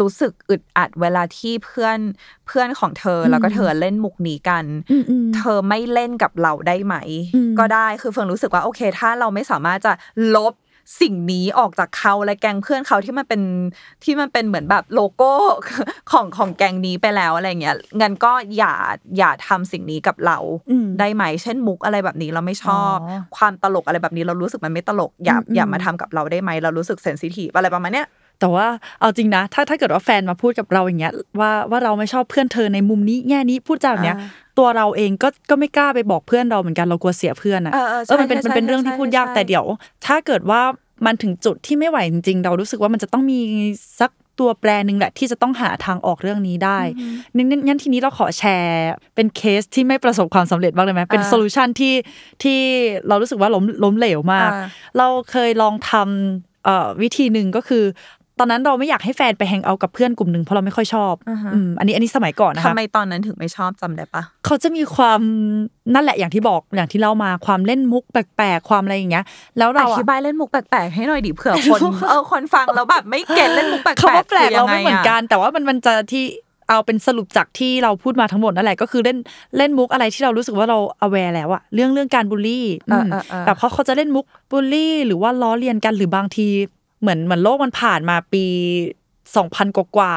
[0.00, 1.98] รู้สึกอึดอัดเวลาที่เพื่อน
[2.46, 6.94] เพื่อนของเธออมแล้วก็เธอเล่นมุกนี้กันอืมอืมเธอไม่เล่นกับเราได้ไหม
[7.34, 9.92] อืมก็ได้คือเฟิงรู้สึกว่าโอเค ถ้าเราไม่สามารถจะ
[10.36, 10.54] ลบ
[11.00, 13.42] สิ่งนี้ออกจากเขาและแกงเพื่อนเขาที่มันเป็น
[14.04, 15.32] ที่มันเป็นเหมือนแบบโลโก้
[16.10, 18.74] ของของแกงนี้ไปแล้วอะไรเงี้ยงั้นก็อย่า
[19.18, 20.38] อย่าทำสิ่งนี้กับเรา
[20.70, 28.06] อืมได้ไหม เช่นมุกอะไรแบบนี้เราไม่ชอบอ๋อความตลกอะไรแบบนี้เรารู้สึกมันไม่ตลกอย่าอืมอย่ามาทำกับเราได้ไหมเรารู้สึกเซนซิทีฟอะไรประมาณเนี้ย
[28.42, 28.66] แต่ว่า
[29.00, 34.28] เอาจริงนะ ถ้าถ้าเกิดว่าแฟนมาพูดกับเราอย่างเงี้ยว่าว่าเราไม่ชอบเพื่อนเธอในมุมนี้แง่นี้พูดจาแบบเนี้ยอ่า
[34.58, 39.64] ตัวเราเองก็ก็ไม่กล้าไปบอกเพื่อนเราเหมือนกันเรากลัวเสียเพื่อนอะเออเออใช่มันเป็นใช่มันเป็นใช่เรื่องที่ใช่พูดยากใช่แต่เดี๋ยว
[40.06, 40.62] ถ้าเกิดว่า
[41.06, 43.40] มันถึงจุดที่ไม่ไหวจริงๆ เรารู้สึกว่ามันจะต้องมี
[44.00, 46.78] สักตัวแปรหนึ่งแหละที่จะต้องหาทางออกเรื่องนี้ได้
[47.36, 51.94] งั้นงั้นงั้นทีนี้เราขอแชร์เป็นเคสที่ไม่ประสบความสำเร็จบ้างได้ไหมเป็นอ่า solution ที่
[52.42, 52.58] ที่
[53.08, 54.66] เรารู้สึกว่าล้มล้มเหลวมากอ่า
[54.98, 57.84] เราเคยลองทำเอ่อวิธีหนึ่งก็คือ
[58.38, 65.20] ตอนนั้นเราไม่อยากให้แฟนไป hang out กับเพื่อนกลุ่มหนึ่งเพราะเราไม่ค่อยชอบอ่าฮะอืมอันนี้อันนี้สมัยก่อนนะทำคะไมตอนนั้นถึงไม่ชอบจำได้ปะเขาจะมีความ
[65.94, 69.24] นั่นแหละอย่างที่บอกอย่างที่เล่ามาความเล่นมุกแปลกๆความอะไรอย่างเงี้ย
[69.58, 76.24] แล้วอเราอะธิบายเล่นมุกแปลกๆให้หน่อยดิเผื่อคนเออคนฟังแล้วแบบไม่ get เล่นมุกแปลกๆคำว่าแปลกคือเรายังงไม่เหมือนกัน แต่ว่ามันมันจะที่
[76.68, 79.18] เอาเป็นสรุปจากที่เราพูดมาทั้งหมดนั่นแหละก็คือเล่น
[79.58, 86.46] เล่นมุกอะไรที่เรารู้สึกว่าเรา aware แล้วอะเรื่องเรื่องการบูลลี่เออมเออเออแบบเขาเขาจะเล่นมุกบูลลี่ หรือว่าล้อเลียนกันหรือบางที
[87.02, 88.44] เหมือนเหมือนโลกมันผ่านมาปี
[89.30, 90.14] 2000กว่ากว่า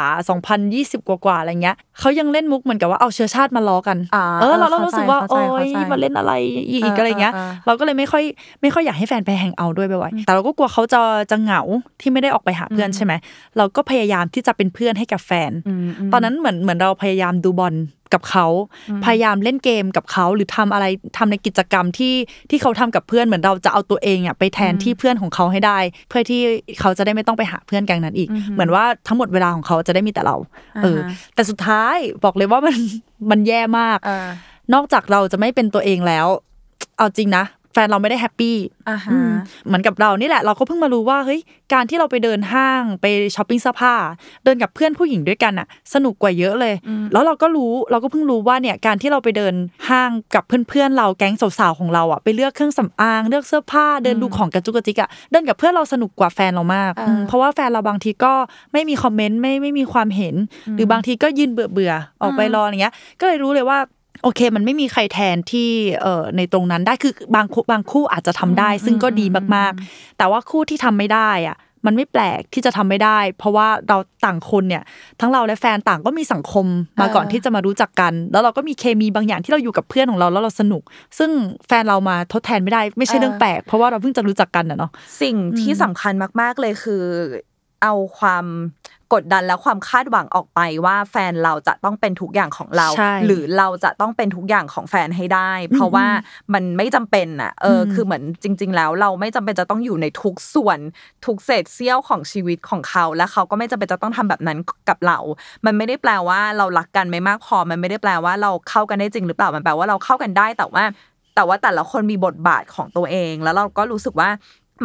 [0.54, 6.34] 2020กว่ากว่าอะไรเงี้ยเขายังเล่นมุกเหมือนกับว่าเอาเชื้อชาติมาล้อกันอ่าเออเราเราเข้ารู้สึกว่าใจโอ๊ยเข้าใจมาเล่นอะไร
[6.72, 8.24] อีกอะไรเงี้ยเออเออเออเราก็เลยไม่ค่อย
[8.62, 11.62] ไม่ค่อยอยากให้แฟนไปแฮงเอาท์ด้วยบ่อยๆแต่เราก็กลัวเขาจะจะเหงา
[12.02, 13.14] ที่ไม่ได้ออกไปหาเพื่อนใช่ไหม
[13.58, 15.52] เราก็พยายามที่จะเป็นเพื่อนให้กับแฟน
[16.08, 17.74] มตอนนั้นเหมือนเหมือนเราพยายามดูบอล
[18.16, 18.48] กับเขา
[19.06, 20.86] พยายามเล่นเกมกับเขาหรือทำอะไร
[21.18, 22.16] ทำในกิจกรรมที่
[22.50, 26.42] ที่เขาทำกับเพื่อนเหมือนเราจะเอาตัวเองอะไปแทนที่เพื่อนของเขาให้ได้ เพื่อที่
[26.80, 30.36] เขาจะได้ไม่ต้องไปหาเพื่อนแก๊งนั้นอีก เหมือนว่าทั้งหมดเวลาของเขาจะได้มีแต่เรา
[30.84, 32.78] เอออ่าฮะแต่สุดท้ายบอกเลยว่ามัน
[33.30, 34.28] มันแย่มากเออ
[34.74, 36.28] นอกจากเราจะไม่เป็นตัวเองแล้ว
[36.98, 37.44] เอาจริงนะ
[37.76, 38.56] แฟนเราไม่ได้ happy
[38.90, 39.32] อ่าฮะอืม
[39.68, 41.40] เหมือนกับเรานี่แหละเราก็เพิ่งมารู้ว่าเฮ้ย
[41.74, 43.96] การที่เราไปเดินห้างไปช้อปปิ้งเสื้อผ้า
[44.44, 46.74] เดินกับเพื่อนผู้หญิงด้วยกันอะสนุกกว่าเยอะเลย
[47.14, 49.54] แล้วเราก็รู้เราก็เพิ่งรู้ว่าเนี่ยการที่เราไปเดิน
[49.90, 58.34] ห้างกับเพื่อนๆเราแก๊งสาวๆของเราอะไปเลือกเครื่องสำอางเลือกเสื้อผ้าเดินดูของกระจุกกระจิกอะเดินกับเพื่อนเราสนุกกว่าแฟนเรามากอ่าอืมเพราะว่าแฟนเราบางทีก็
[58.74, 60.36] ไม่มีคอมเมนต์ไม่ไม่มีความเห็น
[60.76, 63.78] หรือบางทีก็ยืนเบื่อเบื่อๆออกไปรออะไรเงี้ย ก็เลยรู้เลยว่า
[64.24, 65.70] โอเค มันไม่มีใครแทนที่
[66.02, 69.26] เอ่อในตรงนั้นได้คือบางคู่บางคู่อาจจะทำได้ ซึ่งก็ดี
[69.56, 74.84] มากๆ แต่ว่าคู่ที่ทำไม่ได้อะมันไม่แปลกที่จะทำไม่ได้ เพราะว่าเราต่างคนเนี่ย
[75.20, 76.66] ทั้งเราและแฟนต่างก็มีสังคม
[77.02, 80.84] มาก่อนเออที่จะมารู้จักกัน แล้วเราก็มีเคมีบางอย่างที่เราอยู่กับเพื่อนของเราแล้วเราสนุก
[81.18, 81.32] ซึ่ง
[81.68, 87.04] แฟนเรามาทดแทนไม่ได้ ไม่ใช่เรื่องแปลกเพราะว่าเราเพิ่งจะรู้จักกันอะเนาะสิ่งที่สำคัญมาก ๆเลยคือ
[87.84, 88.46] เอาความ
[89.14, 96.08] กดดันและความคาดหวังออกไปว่าแฟนเราจะต้องเป็นทุกอย่างของเราใช่หรือเราจะต้องเป็นทุกอย่างของแฟนให้ได้ เพราะว่า
[96.54, 100.80] มันไม่จำเป็นอะเอออมคือเหมือนจริง ๆ แล้วเราไม่จำเป็นจะต้องอยู่ในทุกส่วน
[101.26, 104.58] ทุกเศษเสี้ยวของชีวิตของเขา และเขาก็ไม่จำเป็นจะต้องทำแบบนั้น
[104.90, 105.18] กับเรา
[105.66, 110.84] มันไม่ได้แปลว่าเรารักกันไม่มากพอ มันไม่ได้แปลว่าเราเข้ากันได้จริงหรือเปล่ามันแปลว่าเราเข้ากันได้แต่ว่า
[111.36, 114.30] แต่ว่าแต่ละคนมีบทบาทของตัวเอง แล้วเราก็รู้สึกว่า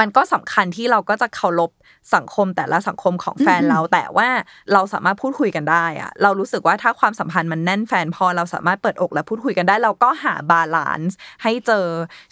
[0.01, 1.71] มันก็สำคัญที่เราก็จะเคารพ
[2.15, 4.29] สังคมแต่ละสังคมของแฟนเราแต่ว่า
[4.73, 11.87] เราสามารถพูดคุยกันได้อะเรารู้สึกว่าถ้าความสัมพันธ์มันแน่นแฟ้นพอเราสามารถเปิดอกและพูดคุยกันได้ เราก็หา balance ให้เจอ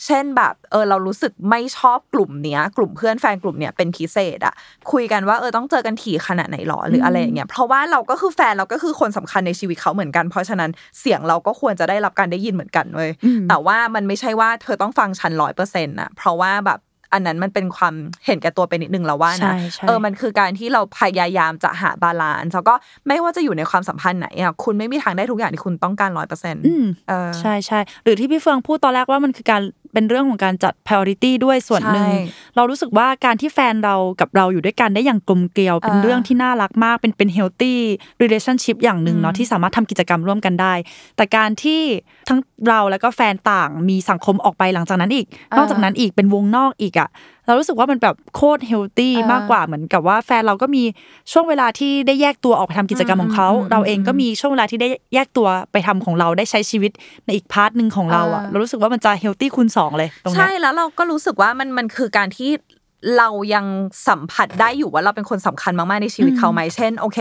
[0.07, 4.55] เช่นแบบเออเรารู้สึกไม่ชอบกลุ่มเนี้ย กลุ่มเพื่อนแฟนกลุ่มเนี้ยเป็นพิเศษอะ
[4.93, 13.11] คุยกันว่าเออต้องเจอกันถี่ขนาดไหนหรอหรืออะไรอย่างเงี้ยเพราะว่าเราก็คือแฟนเราก็คือคนสำคัญในชีวิตเขาเหมือนกัน เพราะฉะนั้นเสียงเราก็ควรจะได้รับการได้ยินเหมือนกันเว้ย
[13.49, 16.79] แต่ว่ามันไม่ใช่ว่าเธอต้องฟังฉันร้อยเปอร์เซ็นต์นะเพราะว่าแบบ
[17.13, 17.95] อันนั้นมันเป็นความ
[18.27, 22.75] เห็นแก่ตัวไปนิดนึงแล้วว่าใช่นะใช่เออมันคือการที่เราพยายามจะหา balance แล้วก็
[23.07, 29.63] ไม่ว่าจะอยู่ในความสัมพันธ์ไหนอะคุณไม่มีทางได้ทุกอย่างที่คุณต้องการร้อยเปอร์เซ็นต์อืมเออใช่ใช่หรือที่พี่เฟืองพูดตอนแรกว่ามันคือการ
[29.93, 32.21] เป็นเรื่องของการจัด priority ด้วยส่วนหนึ่งใช่
[32.57, 37.75] เรารู้สึกว่าการที่แฟนเรากับเราอยู่ด้วยกันได้อย่างกลมเกลียว เป็นเออเรื่องที่น่ารักมาก เป็นเป็น healthy
[38.23, 40.75] relationship อย่างหนึ่งเนาะที่สามารถทำกิจกรรมร่วมกันได้
[41.17, 41.81] แต่การที่
[42.29, 47.09] ทั้งเราแล้วก็แฟนต่างมีสังคมออกไปหลังจากนั้นอีก นอกจากนั้นอีกเป็นวงนอกอีกอะ
[47.49, 50.85] เรารู้สึกว่ามันแบบโคตรเฮลตี้เออมากกว่าเหมือนกับว่าแฟนเราก็มี
[51.33, 56.93] ช่วงเวลาที่ได้แยกตัวออกไปทำกิจกรรมของเขาอืมอืมเราเองก็มีช่วงเวลาที่ได้แยกตัวไปทำของเราได้ใช้ชีวิต
[57.25, 62.51] ในอีก part หนึ่งของเราอะเออเรารู้สึกว่ามันจะ healthy คูณสองเลยตรงเนี้ใช่ยแล้วเราก็รู้สึกว่ามันมันคือการที่
[63.19, 63.67] เรายัง
[64.09, 67.19] สัมผัสได้อยู่ว่าเราเป็นคนสำคัญมากๆในชีวิตเขาไหมเช่น โอเค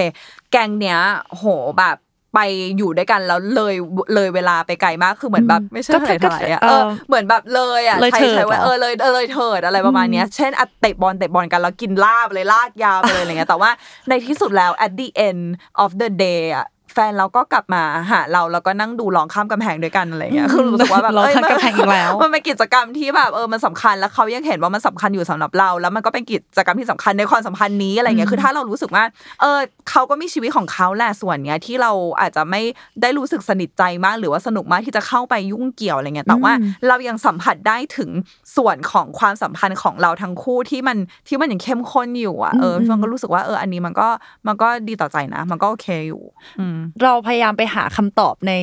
[0.52, 1.46] แก๊งเนี้ยโห
[1.78, 1.98] แบบ
[2.38, 2.41] ไป
[2.78, 3.76] อยู่ด้วยกันแล้วเลย
[4.15, 13.71] เลยเวลาไปไกลมากคือเหมือนแบบอืมไม่ใช่ก็เท่าไหร่ก็เท่าไหร่อะเอเอออเหมือนแบบเลยอะเลยใช้เถิดใช้ไว้เหรอเออเลยเออเลยเถิดอะไรประมาณเนี้ยเช่นอะเตะบอลเตะบอลกันแล้วกินลาบเลยลากยาวไปเลยอะไรเงี้ยแต่ว่า
[14.10, 15.43] ในที่สุดแล้ว at the end
[15.84, 29.04] of the day อะแฟนเราก็กลับมาหาเราแล้วก็นั่งดูร้องข้ามกำแพงด้วยกันอะไรเงี้ยคือรู้สึกว่าแบบร้องเอ้ยข้ามกำแพงอีกแล้ว มันเป็นกิจกรรมที่แบบเออมันสำคัญแล้วเขายังเห็นว่ามันสำคัญอยู่สำหรับเรา แล้วมันก็เป็นกิจกรรมที่สำคัญในความสัมพันธ์นี้อะไรเงี้ยคือถ้าเรารู้สึกว่า
[29.42, 32.62] เออเขาก็มีชีวิตของเขาแหละส่วนเนี้ยที่เราอาจจะไม่
[33.02, 36.54] ได้รู้สึกสนิทใจมาก หรือว่าสนุกมากที่จะเข้าไปยุ่งเกี่ยวอะไรเงี้ยแต่ว่า
[36.88, 38.10] เรายังสัมผัสได้ถึง
[38.58, 44.08] ส่วนของความสัมพันธ์ของเราทั้งคู่ที่มันที่มันยังเข้มข้นอยู่อะเออพี่เฟืองก็รู้สึกว่าเอออันนี้มันก็
[44.48, 46.24] มันก็ดีต่อใจนะ มันก็โอเคอยู่
[46.60, 48.54] อืมเราพยายามไปหาคำตอบใน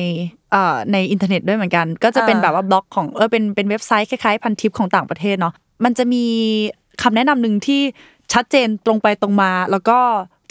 [0.51, 6.25] เอ่อในอินเทอร์เน็ตด้วยเหมือนกัน ก็จะเป็นเออแบบว่าบล็อกของเออเป็นเป็นเว็บไซต์คล้ายๆพันทิปของต่างประเทศเนาะมันจะมี
[7.01, 7.81] คำแนะนำหนึ่งที่
[8.33, 9.99] ชัดเจนตรงไปตรงมา แล้วก็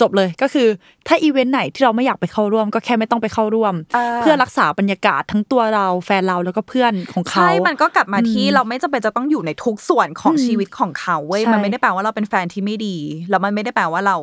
[0.00, 0.68] จบเลยก็คือ
[1.08, 12.96] ถ้าอีเวนต์ไหนที่เราไม่อยากไปเข้าร่วม ก็แค่ไม่ต้องไปเข้าร่วมเออเพื่อรักษาบรรยากาศทั้งตัวเราแฟนเราแล้วก็เพื่อนของเขาใช่มันก็กลับมาที่เราไม่จำเป็นจะต้องอยู่ในทุกส่วนของอืมชีวิตของเขาเว้ยใช่มันไม่ได้แปลว่าเราเป็นแฟนที่ไม่ดี
[13.30, 14.16] แล้วมันไม่ได้แปลว่าเรา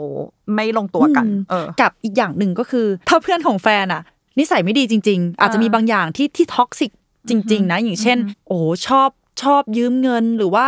[0.55, 4.01] ไม่ลงตัวกันอืมเออกับอีกอย่างหนึ่งก็คือ ถ้าเพื่อนของแฟนอะ
[4.39, 6.91] นิสัยไม่ดีจริง ๆ อาจจะมีบางอย่างที่ที่ท็อกซิก
[7.29, 9.09] จริง ๆ นะอย่างเช่น โอ้ชอบ
[9.43, 10.67] ชอบยืมเงินหรือว่า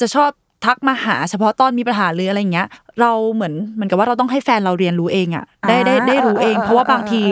[0.00, 0.30] จะชอบ
[0.64, 2.68] ทักมาหาเฉพาะตอนมีปัญหาหรืออะไรเงี้ย
[3.00, 7.22] เราเหมือนเหมือนกับว่าเราต้องให้แฟนเราเรียนรู้เองอะได้ได้ได้รู้เองอ่าเพราะว่าบางที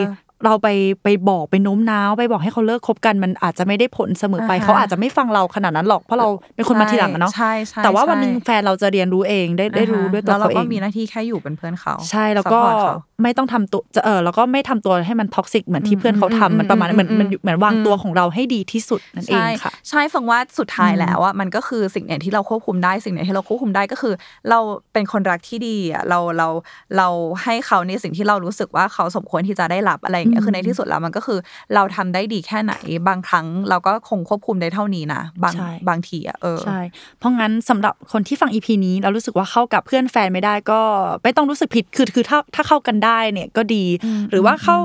[0.44, 0.68] เออเออเราไป
[1.04, 24.14] ไปบอกไปโน้มน้าวไปบอกให้เขาเลิกคบกันมันอาจจะไม่ได้ผลเสมอไปอ่าฮะเขาอาจจะไม่ฟังเราขนาดนั้นหรอกเพราะเราเป็นคนมาทีหลังอะเนาะใช่ใช่แต่ว่าวันใช่หนึ่งแฟนเราจะเรียนรู้เองได้ได้รู้ด้วยตัวแล้วเราเขาเอก็งมีหน้าที่แค่อยู่เป็นเพื่อนเขา ใช่แล้วก็ support เขาไม่ต้องทำตัวจะเออแล้วก็ไม่ทำตัวให้มัน toxic เหมือนที่เพื่อนเขาทำมันประมาณนั้นเหมือนมันเหมือนวางตัวของเราให้ดีที่สุดนั่นเองใช่ค่ะใช่เฟืองว่าสุดท้ายแล้วอะมันก็คือสิ่งไหนที่เราควบคุมได้สิ่งไหนที่เราควบคุมได้ก็คือ
[24.50, 24.58] เรา
[24.92, 26.48] เป็นคนรักที่ดีอะเราเรา
[26.96, 27.08] เรา
[27.42, 31.38] ให้เขาในสิ่งที่เรารู้สึกว่าเขาสมควรที่จะได้รับอะไรอย่างเงี้ยคือในที่สุดแล้วมันก็คือ
[31.74, 32.74] เราทำได้ดีแค่ไหน
[33.08, 36.80] บางครั้งเราก็คงควบคุมได้เท่านี้นะบางใช่บางทีอะเออใช่
[37.18, 40.80] เพราะงั้นสำหรับคนที่ฟังอีพีนี้แล้วรู้สึกว่าเข้ากับเพื่อนแฟนไม่ได้ก็
[41.22, 43.84] ไม่ต้องรู้สึกผิดคือคือถ้าถ้าเข้ากันได้เนี่ยก็ดี
[44.30, 44.76] หรือว่าเข้า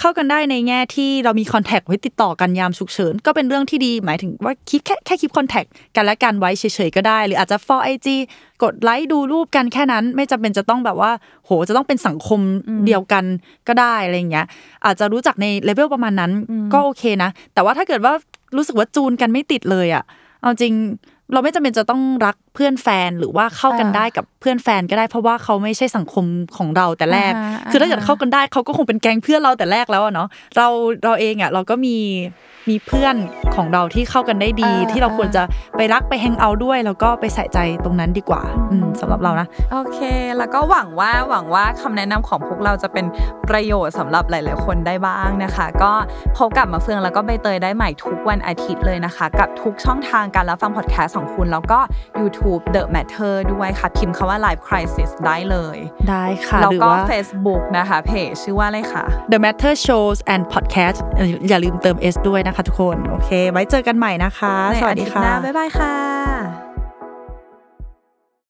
[0.00, 5.64] เข้ากันได้ในแง่ที่เรามีคอนแทคไว้ติดต่อกันยามฉุกเฉินก็เป็นเรื่องที่ดีหมายถึงว่าคิดแค่แค่คิดคอนแทค
[5.96, 8.08] กันและกันไว้เฉยๆก็ได้ หรืออาจจะ for IG
[8.62, 11.10] กดไลค์ดูรูปกันแค่นั้น ไม่จำเป็นจะต้องแบบว่า
[11.44, 12.40] โหจะต้องเป็นสังคม
[12.86, 13.24] เดียวกัน
[13.68, 14.46] ก็ได้อะไรอย่างเงี้ย
[14.84, 16.32] อาจจะรู้จักในเลเวลประมาณนั้น
[16.72, 18.12] ก็โอเคนะ แต่ว่าถ้าเกิดว่า
[18.56, 20.04] รู้สึกว่าจูนกันไม่ติดเลยอะ
[20.40, 20.74] เอาจริง
[21.32, 26.24] เราไม่จำเป็นจะต้องรัก เพื่อนแฟนหรือว่าเข้ากันอ่าได้กับเพื่อนแฟนก็ได้ เพราะว่าเขาไม่ใช่สังคม
[26.56, 30.66] ของเราแต่แรกอ่าฮะคือถ้าเกิดอ่าฮะเข้ากันได้เขาก็คงเป็นแก๊งเพื่อนเราแต่แรกแล้วอะเนาะเรา
[31.04, 31.96] เราเองอะเราก็มี
[32.70, 33.16] มีเพื่อน
[33.56, 35.42] ของเราที่เข้ากันได้ดีอ่าที่เราควรจะ
[35.76, 39.98] ไปรักไปแฮงเอาท์ด้วย แล้วก็ไปใส่ใจตรงนั้นดีกว่าอืมสำหรับเรานะ โอเค
[40.38, 43.06] แล้วก็หวังว่าหวังว่าคำแนะนำของพวกเราจะเป็น
[43.50, 45.92] ประโยชน์สำหรับหลาย ๆ คนได้บ้างนะคะ ก็
[46.38, 51.78] พบกับมาเฟืองแล้วก็ใบเตยได้ใหม่ทุกวันอาทิตย์เลยนะคะ กับทุกช่องทางการรับฟังพอดแคสต์ของคุณแล้วก็
[52.20, 52.43] YouTube
[52.74, 55.78] The Matter ด้วยค่ะ พิมพ์คำว่า Life Crisis ได้เลย
[56.10, 66.63] ได้ค่ะ แล้วหรือก็ว่า Facebook นะคะเพจชื่อว่าอะไรคะ The Matter Shows and Podcast เอ่ออย่าลืมเติม S ด้วยนะคะทุกคน โอเค ไว้เจอกันใหม่นะคะในสวัสอาดีทิตย์ค่ะหน้าบ๊ายบายค่ะ